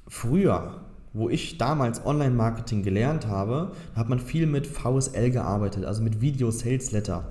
früher 0.09 0.82
wo 1.13 1.29
ich 1.29 1.59
damals 1.59 2.05
Online-Marketing 2.05 2.83
gelernt 2.83 3.27
habe, 3.27 3.73
hat 3.95 4.09
man 4.09 4.19
viel 4.19 4.47
mit 4.47 4.67
VSL 4.67 5.31
gearbeitet, 5.31 5.85
also 5.85 6.03
mit 6.03 6.21
Video 6.21 6.51
Sales 6.51 6.93
Letter. 6.93 7.25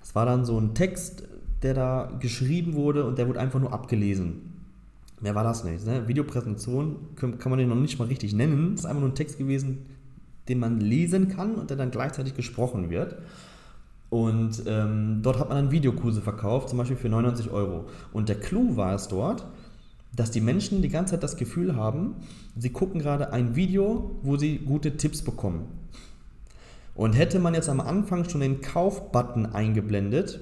Das 0.00 0.14
war 0.14 0.26
dann 0.26 0.44
so 0.44 0.58
ein 0.58 0.74
Text, 0.74 1.24
der 1.62 1.74
da 1.74 2.12
geschrieben 2.20 2.74
wurde 2.74 3.04
und 3.04 3.18
der 3.18 3.28
wurde 3.28 3.40
einfach 3.40 3.60
nur 3.60 3.72
abgelesen. 3.72 4.50
Mehr 5.20 5.34
war 5.34 5.44
das 5.44 5.64
nicht. 5.64 5.86
Ne? 5.86 6.08
Videopräsentation 6.08 6.96
kann 7.16 7.50
man 7.50 7.58
den 7.58 7.68
noch 7.68 7.76
nicht 7.76 7.98
mal 7.98 8.06
richtig 8.08 8.32
nennen. 8.32 8.72
Das 8.72 8.80
ist 8.80 8.86
einfach 8.86 9.00
nur 9.00 9.10
ein 9.10 9.14
Text 9.14 9.38
gewesen, 9.38 9.86
den 10.48 10.58
man 10.58 10.80
lesen 10.80 11.28
kann 11.28 11.54
und 11.56 11.68
der 11.68 11.76
dann 11.76 11.90
gleichzeitig 11.90 12.34
gesprochen 12.34 12.88
wird. 12.88 13.16
Und 14.08 14.64
ähm, 14.66 15.20
dort 15.22 15.38
hat 15.38 15.48
man 15.48 15.58
dann 15.58 15.70
Videokurse 15.70 16.20
verkauft, 16.20 16.70
zum 16.70 16.78
Beispiel 16.78 16.96
für 16.96 17.08
99 17.08 17.50
Euro. 17.50 17.86
Und 18.12 18.28
der 18.28 18.40
Clou 18.40 18.76
war 18.76 18.94
es 18.94 19.08
dort, 19.08 19.46
dass 20.12 20.30
die 20.30 20.40
Menschen 20.40 20.82
die 20.82 20.88
ganze 20.88 21.14
Zeit 21.14 21.22
das 21.22 21.36
Gefühl 21.36 21.76
haben, 21.76 22.16
sie 22.56 22.70
gucken 22.70 23.00
gerade 23.00 23.32
ein 23.32 23.54
Video, 23.54 24.18
wo 24.22 24.36
sie 24.36 24.58
gute 24.58 24.96
Tipps 24.96 25.22
bekommen. 25.22 25.66
Und 26.94 27.12
hätte 27.12 27.38
man 27.38 27.54
jetzt 27.54 27.68
am 27.68 27.80
Anfang 27.80 28.28
schon 28.28 28.40
den 28.40 28.60
Kauf-Button 28.60 29.46
eingeblendet, 29.46 30.40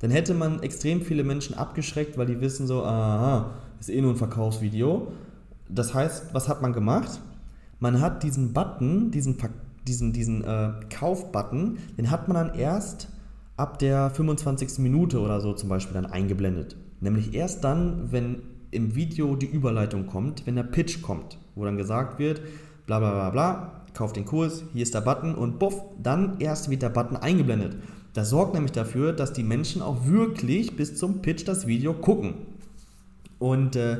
dann 0.00 0.10
hätte 0.10 0.34
man 0.34 0.62
extrem 0.62 1.00
viele 1.00 1.24
Menschen 1.24 1.56
abgeschreckt, 1.56 2.18
weil 2.18 2.26
die 2.26 2.40
wissen 2.40 2.66
so, 2.66 2.84
aha, 2.84 3.52
ist 3.80 3.88
eh 3.88 4.00
nur 4.00 4.12
ein 4.12 4.16
Verkaufsvideo. 4.16 5.08
Das 5.68 5.94
heißt, 5.94 6.34
was 6.34 6.48
hat 6.48 6.60
man 6.60 6.72
gemacht? 6.72 7.20
Man 7.80 8.00
hat 8.00 8.22
diesen 8.22 8.52
Button, 8.52 9.10
diesen, 9.10 9.38
diesen, 9.86 10.12
diesen 10.12 10.44
äh, 10.44 10.72
Kauf-Button, 10.90 11.78
den 11.96 12.10
hat 12.10 12.28
man 12.28 12.36
dann 12.36 12.58
erst 12.58 13.08
ab 13.56 13.78
der 13.78 14.10
25. 14.10 14.78
Minute 14.78 15.20
oder 15.20 15.40
so 15.40 15.54
zum 15.54 15.68
Beispiel 15.70 15.94
dann 15.94 16.06
eingeblendet. 16.06 16.76
Nämlich 17.00 17.34
erst 17.34 17.64
dann, 17.64 18.12
wenn 18.12 18.42
im 18.74 18.94
Video 18.94 19.36
die 19.36 19.46
Überleitung 19.46 20.06
kommt, 20.06 20.46
wenn 20.46 20.56
der 20.56 20.64
Pitch 20.64 21.02
kommt, 21.02 21.38
wo 21.54 21.64
dann 21.64 21.76
gesagt 21.76 22.18
wird, 22.18 22.42
bla 22.86 22.98
bla 22.98 23.12
bla 23.12 23.30
bla, 23.30 23.84
kauf 23.94 24.12
den 24.12 24.24
Kurs, 24.24 24.64
hier 24.72 24.82
ist 24.82 24.94
der 24.94 25.00
Button 25.00 25.34
und 25.34 25.58
buff, 25.58 25.82
dann 26.02 26.40
erst 26.40 26.70
wird 26.70 26.82
der 26.82 26.90
Button 26.90 27.16
eingeblendet. 27.16 27.76
Das 28.12 28.30
sorgt 28.30 28.54
nämlich 28.54 28.72
dafür, 28.72 29.12
dass 29.12 29.32
die 29.32 29.42
Menschen 29.42 29.82
auch 29.82 30.06
wirklich 30.06 30.76
bis 30.76 30.96
zum 30.96 31.22
Pitch 31.22 31.46
das 31.46 31.66
Video 31.66 31.94
gucken. 31.94 32.34
Und 33.38 33.76
äh, 33.76 33.98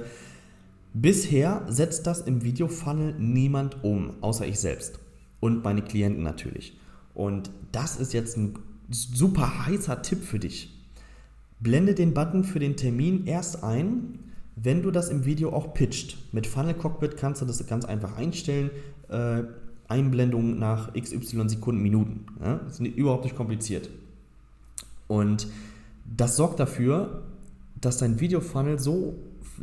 bisher 0.92 1.62
setzt 1.68 2.06
das 2.06 2.20
im 2.20 2.44
Video-Funnel 2.44 3.14
niemand 3.18 3.82
um, 3.82 4.14
außer 4.20 4.46
ich 4.46 4.60
selbst 4.60 4.98
und 5.40 5.64
meine 5.64 5.82
Klienten 5.82 6.22
natürlich. 6.22 6.78
Und 7.12 7.50
das 7.72 7.96
ist 7.96 8.12
jetzt 8.12 8.37
ein 8.37 8.54
super 8.90 9.66
heißer 9.66 10.02
Tipp 10.02 10.22
für 10.22 10.38
dich. 10.38 10.70
Blende 11.60 11.94
den 11.94 12.14
Button 12.14 12.44
für 12.44 12.58
den 12.58 12.76
Termin 12.76 13.26
erst 13.26 13.64
ein, 13.64 14.18
wenn 14.56 14.82
du 14.82 14.90
das 14.90 15.08
im 15.08 15.24
Video 15.24 15.52
auch 15.52 15.74
pitcht. 15.74 16.16
Mit 16.32 16.46
Funnel 16.46 16.74
Cockpit 16.74 17.16
kannst 17.16 17.42
du 17.42 17.46
das 17.46 17.66
ganz 17.66 17.84
einfach 17.84 18.16
einstellen. 18.16 18.70
Äh, 19.08 19.42
Einblendung 19.88 20.58
nach 20.58 20.94
XY 20.94 21.48
Sekunden, 21.48 21.82
Minuten. 21.82 22.26
Ja? 22.40 22.60
Das 22.64 22.80
ist 22.80 22.86
überhaupt 22.86 23.24
nicht 23.24 23.36
kompliziert. 23.36 23.90
Und 25.08 25.46
das 26.04 26.36
sorgt 26.36 26.60
dafür, 26.60 27.22
dass 27.80 27.98
dein 27.98 28.20
Video-Funnel 28.20 28.78
so, 28.78 29.14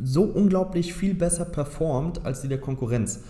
so 0.02 0.22
unglaublich 0.22 0.94
viel 0.94 1.14
besser 1.14 1.44
performt 1.44 2.24
als 2.24 2.42
die 2.42 2.48
der 2.48 2.60
Konkurrenz. 2.60 3.20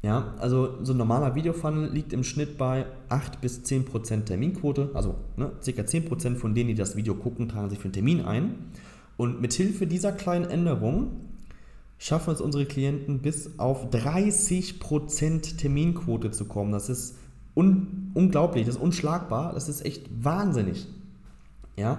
Ja, 0.00 0.34
also 0.38 0.78
so 0.84 0.92
ein 0.92 0.96
normaler 0.96 1.34
Video-Funnel 1.34 1.90
liegt 1.90 2.12
im 2.12 2.22
Schnitt 2.22 2.56
bei 2.56 2.86
8 3.08 3.40
bis 3.40 3.62
10% 3.64 4.24
Terminquote, 4.24 4.90
also 4.94 5.16
ne, 5.36 5.50
ca. 5.64 5.82
10% 5.82 6.36
von 6.36 6.54
denen, 6.54 6.68
die 6.68 6.76
das 6.76 6.94
Video 6.94 7.16
gucken, 7.16 7.48
tragen 7.48 7.68
sich 7.68 7.80
für 7.80 7.86
einen 7.86 7.94
Termin 7.94 8.20
ein. 8.20 8.54
Und 9.18 9.42
mit 9.42 9.52
Hilfe 9.52 9.86
dieser 9.86 10.12
kleinen 10.12 10.48
Änderung 10.48 11.10
schaffen 11.98 12.32
es 12.32 12.40
unsere 12.40 12.64
Klienten 12.64 13.18
bis 13.18 13.58
auf 13.58 13.90
30% 13.90 15.58
Terminquote 15.58 16.30
zu 16.30 16.46
kommen. 16.46 16.72
Das 16.72 16.88
ist 16.88 17.16
un 17.54 18.12
unglaublich, 18.14 18.64
das 18.64 18.76
ist 18.76 18.80
unschlagbar, 18.80 19.52
das 19.52 19.68
ist 19.68 19.84
echt 19.84 20.08
wahnsinnig. 20.24 20.86
Ja, 21.76 21.98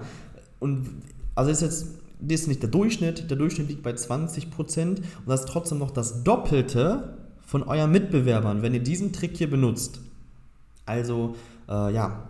und 0.58 0.88
also 1.34 1.50
ist 1.50 1.62
jetzt 1.62 1.86
das 2.22 2.42
ist 2.42 2.48
nicht 2.48 2.62
der 2.62 2.70
Durchschnitt, 2.70 3.30
der 3.30 3.36
Durchschnitt 3.36 3.68
liegt 3.68 3.82
bei 3.82 3.92
20% 3.92 4.88
und 4.88 5.02
das 5.26 5.40
ist 5.40 5.48
trotzdem 5.48 5.78
noch 5.78 5.90
das 5.90 6.22
Doppelte 6.22 7.16
von 7.40 7.62
euren 7.62 7.90
Mitbewerbern, 7.90 8.62
wenn 8.62 8.74
ihr 8.74 8.82
diesen 8.82 9.12
Trick 9.12 9.36
hier 9.36 9.48
benutzt. 9.48 10.00
Also, 10.86 11.34
äh, 11.68 11.92
ja, 11.94 12.28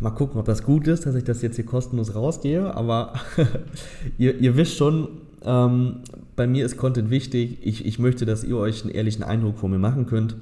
mal 0.00 0.10
gucken, 0.10 0.38
ob 0.38 0.46
das 0.46 0.62
gut 0.62 0.86
ist, 0.88 1.06
dass 1.06 1.14
ich 1.14 1.24
das 1.24 1.42
jetzt 1.42 1.56
hier 1.56 1.66
kostenlos 1.66 2.14
rausgehe, 2.14 2.74
aber 2.74 3.14
ihr, 4.18 4.38
ihr 4.38 4.56
wisst 4.56 4.76
schon, 4.76 5.08
ähm, 5.44 5.96
bei 6.36 6.46
mir 6.46 6.64
ist 6.64 6.76
Content 6.76 7.10
wichtig. 7.10 7.58
Ich, 7.62 7.84
ich 7.86 7.98
möchte, 7.98 8.26
dass 8.26 8.44
ihr 8.44 8.56
euch 8.56 8.82
einen 8.82 8.92
ehrlichen 8.92 9.22
Eindruck 9.22 9.58
von 9.58 9.70
mir 9.70 9.78
machen 9.78 10.06
könnt, 10.06 10.36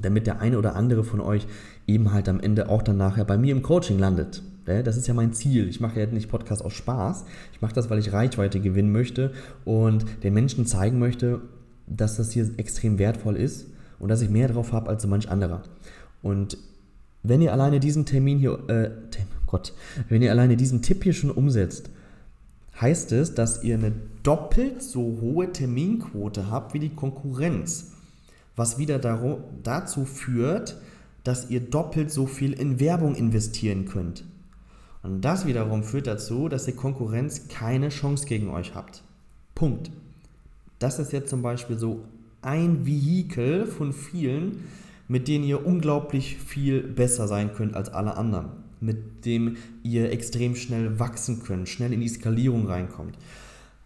damit 0.00 0.26
der 0.26 0.40
eine 0.40 0.58
oder 0.58 0.76
andere 0.76 1.04
von 1.04 1.20
euch 1.20 1.46
eben 1.86 2.12
halt 2.12 2.28
am 2.28 2.40
Ende 2.40 2.68
auch 2.68 2.82
dann 2.82 2.96
nachher 2.96 3.24
bei 3.24 3.38
mir 3.38 3.52
im 3.52 3.62
Coaching 3.62 3.98
landet. 3.98 4.42
Das 4.66 4.96
ist 4.96 5.08
ja 5.08 5.14
mein 5.14 5.32
Ziel. 5.32 5.68
Ich 5.68 5.80
mache 5.80 5.98
ja 5.98 6.06
nicht 6.06 6.28
Podcast 6.28 6.64
aus 6.64 6.74
Spaß. 6.74 7.24
Ich 7.52 7.60
mache 7.60 7.74
das, 7.74 7.90
weil 7.90 7.98
ich 7.98 8.12
Reichweite 8.12 8.60
gewinnen 8.60 8.92
möchte 8.92 9.32
und 9.64 10.04
den 10.22 10.32
Menschen 10.32 10.64
zeigen 10.64 10.98
möchte, 10.98 11.40
dass 11.88 12.16
das 12.16 12.30
hier 12.30 12.48
extrem 12.56 12.98
wertvoll 12.98 13.36
ist 13.36 13.66
und 13.98 14.10
dass 14.10 14.22
ich 14.22 14.30
mehr 14.30 14.48
drauf 14.48 14.72
habe 14.72 14.88
als 14.88 15.02
so 15.02 15.08
manch 15.08 15.28
anderer. 15.28 15.62
Und 16.22 16.56
wenn 17.22 17.42
ihr 17.42 17.52
alleine 17.52 17.80
diesen 17.80 18.06
Termin 18.06 18.38
hier, 18.38 18.58
äh, 18.68 18.90
Gott, 19.46 19.72
wenn 20.08 20.22
ihr 20.22 20.30
alleine 20.30 20.56
diesen 20.56 20.82
Tipp 20.82 21.02
hier 21.02 21.12
schon 21.12 21.30
umsetzt, 21.30 21.90
heißt 22.80 23.12
es, 23.12 23.34
dass 23.34 23.62
ihr 23.62 23.74
eine 23.74 23.92
doppelt 24.22 24.82
so 24.82 25.18
hohe 25.20 25.52
Terminquote 25.52 26.50
habt 26.50 26.72
wie 26.74 26.78
die 26.78 26.94
Konkurrenz. 26.94 27.92
Was 28.56 28.78
wieder 28.78 28.98
dazu 28.98 30.04
führt, 30.04 30.76
dass 31.24 31.50
ihr 31.50 31.60
doppelt 31.60 32.10
so 32.10 32.26
viel 32.26 32.52
in 32.52 32.80
Werbung 32.80 33.14
investieren 33.14 33.86
könnt. 33.86 34.24
Und 35.02 35.22
das 35.22 35.46
wiederum 35.46 35.82
führt 35.82 36.06
dazu, 36.06 36.48
dass 36.48 36.66
die 36.66 36.72
Konkurrenz 36.72 37.48
keine 37.48 37.88
Chance 37.88 38.26
gegen 38.26 38.50
euch 38.50 38.74
habt. 38.74 39.02
Punkt. 39.54 39.90
Das 40.78 40.98
ist 40.98 41.12
jetzt 41.12 41.30
zum 41.30 41.42
Beispiel 41.42 41.78
so 41.78 42.04
ein 42.42 42.86
Vehikel 42.86 43.66
von 43.66 43.92
vielen, 43.92 44.64
mit 45.10 45.28
denen 45.28 45.44
ihr 45.44 45.66
unglaublich 45.66 46.38
viel 46.38 46.82
besser 46.82 47.28
sein 47.28 47.52
könnt 47.52 47.76
als 47.76 47.90
alle 47.90 48.16
anderen 48.16 48.60
mit 48.80 49.24
dem 49.26 49.56
ihr 49.82 50.10
extrem 50.10 50.56
schnell 50.56 50.98
wachsen 50.98 51.42
könnt, 51.42 51.68
schnell 51.68 51.92
in 51.92 52.00
die 52.00 52.08
Skalierung 52.08 52.66
reinkommt. 52.66 53.16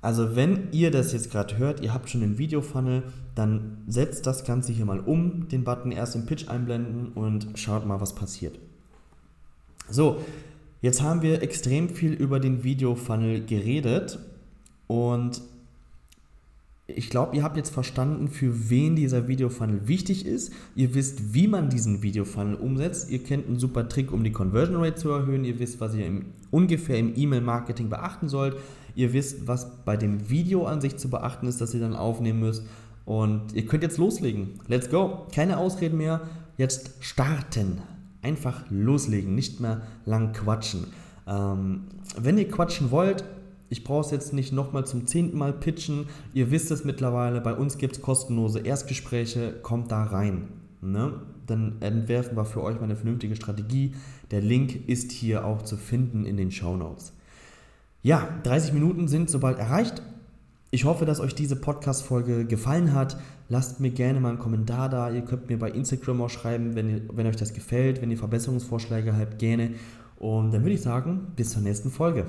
Also 0.00 0.36
wenn 0.36 0.68
ihr 0.70 0.90
das 0.90 1.12
jetzt 1.12 1.30
gerade 1.30 1.56
hört, 1.56 1.80
ihr 1.80 1.94
habt 1.94 2.10
schon 2.10 2.20
den 2.20 2.38
Video-Funnel, 2.38 3.04
dann 3.34 3.78
setzt 3.88 4.26
das 4.26 4.44
Ganze 4.44 4.72
hier 4.72 4.84
mal 4.84 5.00
um, 5.00 5.48
den 5.48 5.64
Button 5.64 5.92
erst 5.92 6.14
im 6.14 6.26
Pitch 6.26 6.48
einblenden 6.48 7.08
und 7.14 7.48
schaut 7.54 7.86
mal, 7.86 8.00
was 8.00 8.14
passiert. 8.14 8.58
So, 9.88 10.18
jetzt 10.82 11.02
haben 11.02 11.22
wir 11.22 11.42
extrem 11.42 11.88
viel 11.88 12.12
über 12.12 12.38
den 12.38 12.64
Video-Funnel 12.64 13.46
geredet 13.46 14.18
und 14.86 15.40
ich 16.86 17.08
glaube, 17.08 17.34
ihr 17.34 17.42
habt 17.42 17.56
jetzt 17.56 17.70
verstanden, 17.70 18.28
für 18.28 18.68
wen 18.68 18.94
dieser 18.94 19.26
Videofunnel 19.26 19.88
wichtig 19.88 20.26
ist. 20.26 20.52
Ihr 20.74 20.94
wisst, 20.94 21.32
wie 21.32 21.48
man 21.48 21.70
diesen 21.70 22.02
Videofunnel 22.02 22.56
umsetzt. 22.56 23.10
Ihr 23.10 23.22
kennt 23.22 23.46
einen 23.46 23.58
super 23.58 23.88
Trick, 23.88 24.12
um 24.12 24.22
die 24.22 24.32
Conversion 24.32 24.76
Rate 24.76 24.96
zu 24.96 25.08
erhöhen. 25.10 25.44
Ihr 25.44 25.58
wisst, 25.58 25.80
was 25.80 25.94
ihr 25.94 26.06
im, 26.06 26.26
ungefähr 26.50 26.98
im 26.98 27.14
E-Mail-Marketing 27.16 27.88
beachten 27.88 28.28
sollt. 28.28 28.56
Ihr 28.94 29.14
wisst, 29.14 29.48
was 29.48 29.82
bei 29.84 29.96
dem 29.96 30.28
Video 30.28 30.66
an 30.66 30.82
sich 30.82 30.98
zu 30.98 31.08
beachten 31.08 31.46
ist, 31.46 31.60
das 31.60 31.72
ihr 31.72 31.80
dann 31.80 31.96
aufnehmen 31.96 32.40
müsst. 32.40 32.66
Und 33.06 33.54
ihr 33.54 33.64
könnt 33.64 33.82
jetzt 33.82 33.96
loslegen. 33.96 34.60
Let's 34.68 34.90
go. 34.90 35.26
Keine 35.34 35.56
Ausreden 35.56 35.96
mehr. 35.96 36.20
Jetzt 36.58 36.92
starten. 37.00 37.80
Einfach 38.20 38.62
loslegen, 38.70 39.34
nicht 39.34 39.58
mehr 39.58 39.82
lang 40.04 40.32
quatschen. 40.32 40.86
Ähm, 41.26 41.84
wenn 42.18 42.36
ihr 42.36 42.48
quatschen 42.48 42.90
wollt, 42.90 43.24
ich 43.68 43.84
brauche 43.84 44.04
es 44.04 44.10
jetzt 44.10 44.32
nicht 44.32 44.52
nochmal 44.52 44.86
zum 44.86 45.06
zehnten 45.06 45.38
Mal 45.38 45.52
pitchen. 45.52 46.06
Ihr 46.32 46.50
wisst 46.50 46.70
es 46.70 46.84
mittlerweile, 46.84 47.40
bei 47.40 47.54
uns 47.54 47.78
gibt 47.78 47.96
es 47.96 48.02
kostenlose 48.02 48.60
Erstgespräche, 48.60 49.54
kommt 49.62 49.90
da 49.90 50.04
rein. 50.04 50.48
Ne? 50.80 51.14
Dann 51.46 51.80
entwerfen 51.80 52.36
wir 52.36 52.44
für 52.44 52.62
euch 52.62 52.76
mal 52.76 52.84
eine 52.84 52.96
vernünftige 52.96 53.36
Strategie. 53.36 53.94
Der 54.30 54.40
Link 54.40 54.88
ist 54.88 55.12
hier 55.12 55.44
auch 55.44 55.62
zu 55.62 55.76
finden 55.76 56.24
in 56.24 56.36
den 56.36 56.50
Show 56.50 56.76
Notes. 56.76 57.12
Ja, 58.02 58.28
30 58.42 58.74
Minuten 58.74 59.08
sind 59.08 59.30
sobald 59.30 59.58
erreicht. 59.58 60.02
Ich 60.70 60.84
hoffe, 60.84 61.04
dass 61.04 61.20
euch 61.20 61.34
diese 61.34 61.56
Podcast-Folge 61.56 62.44
gefallen 62.46 62.92
hat. 62.92 63.16
Lasst 63.48 63.80
mir 63.80 63.90
gerne 63.90 64.20
mal 64.20 64.30
einen 64.30 64.38
Kommentar 64.38 64.88
da. 64.88 65.10
Ihr 65.10 65.22
könnt 65.22 65.48
mir 65.48 65.58
bei 65.58 65.70
Instagram 65.70 66.20
auch 66.20 66.30
schreiben, 66.30 66.74
wenn, 66.74 66.90
ihr, 66.90 67.02
wenn 67.12 67.26
euch 67.26 67.36
das 67.36 67.54
gefällt, 67.54 68.02
wenn 68.02 68.10
ihr 68.10 68.18
Verbesserungsvorschläge 68.18 69.16
habt, 69.16 69.38
gerne. 69.38 69.70
Und 70.16 70.52
dann 70.52 70.62
würde 70.62 70.74
ich 70.74 70.82
sagen, 70.82 71.28
bis 71.36 71.50
zur 71.50 71.62
nächsten 71.62 71.90
Folge. 71.90 72.26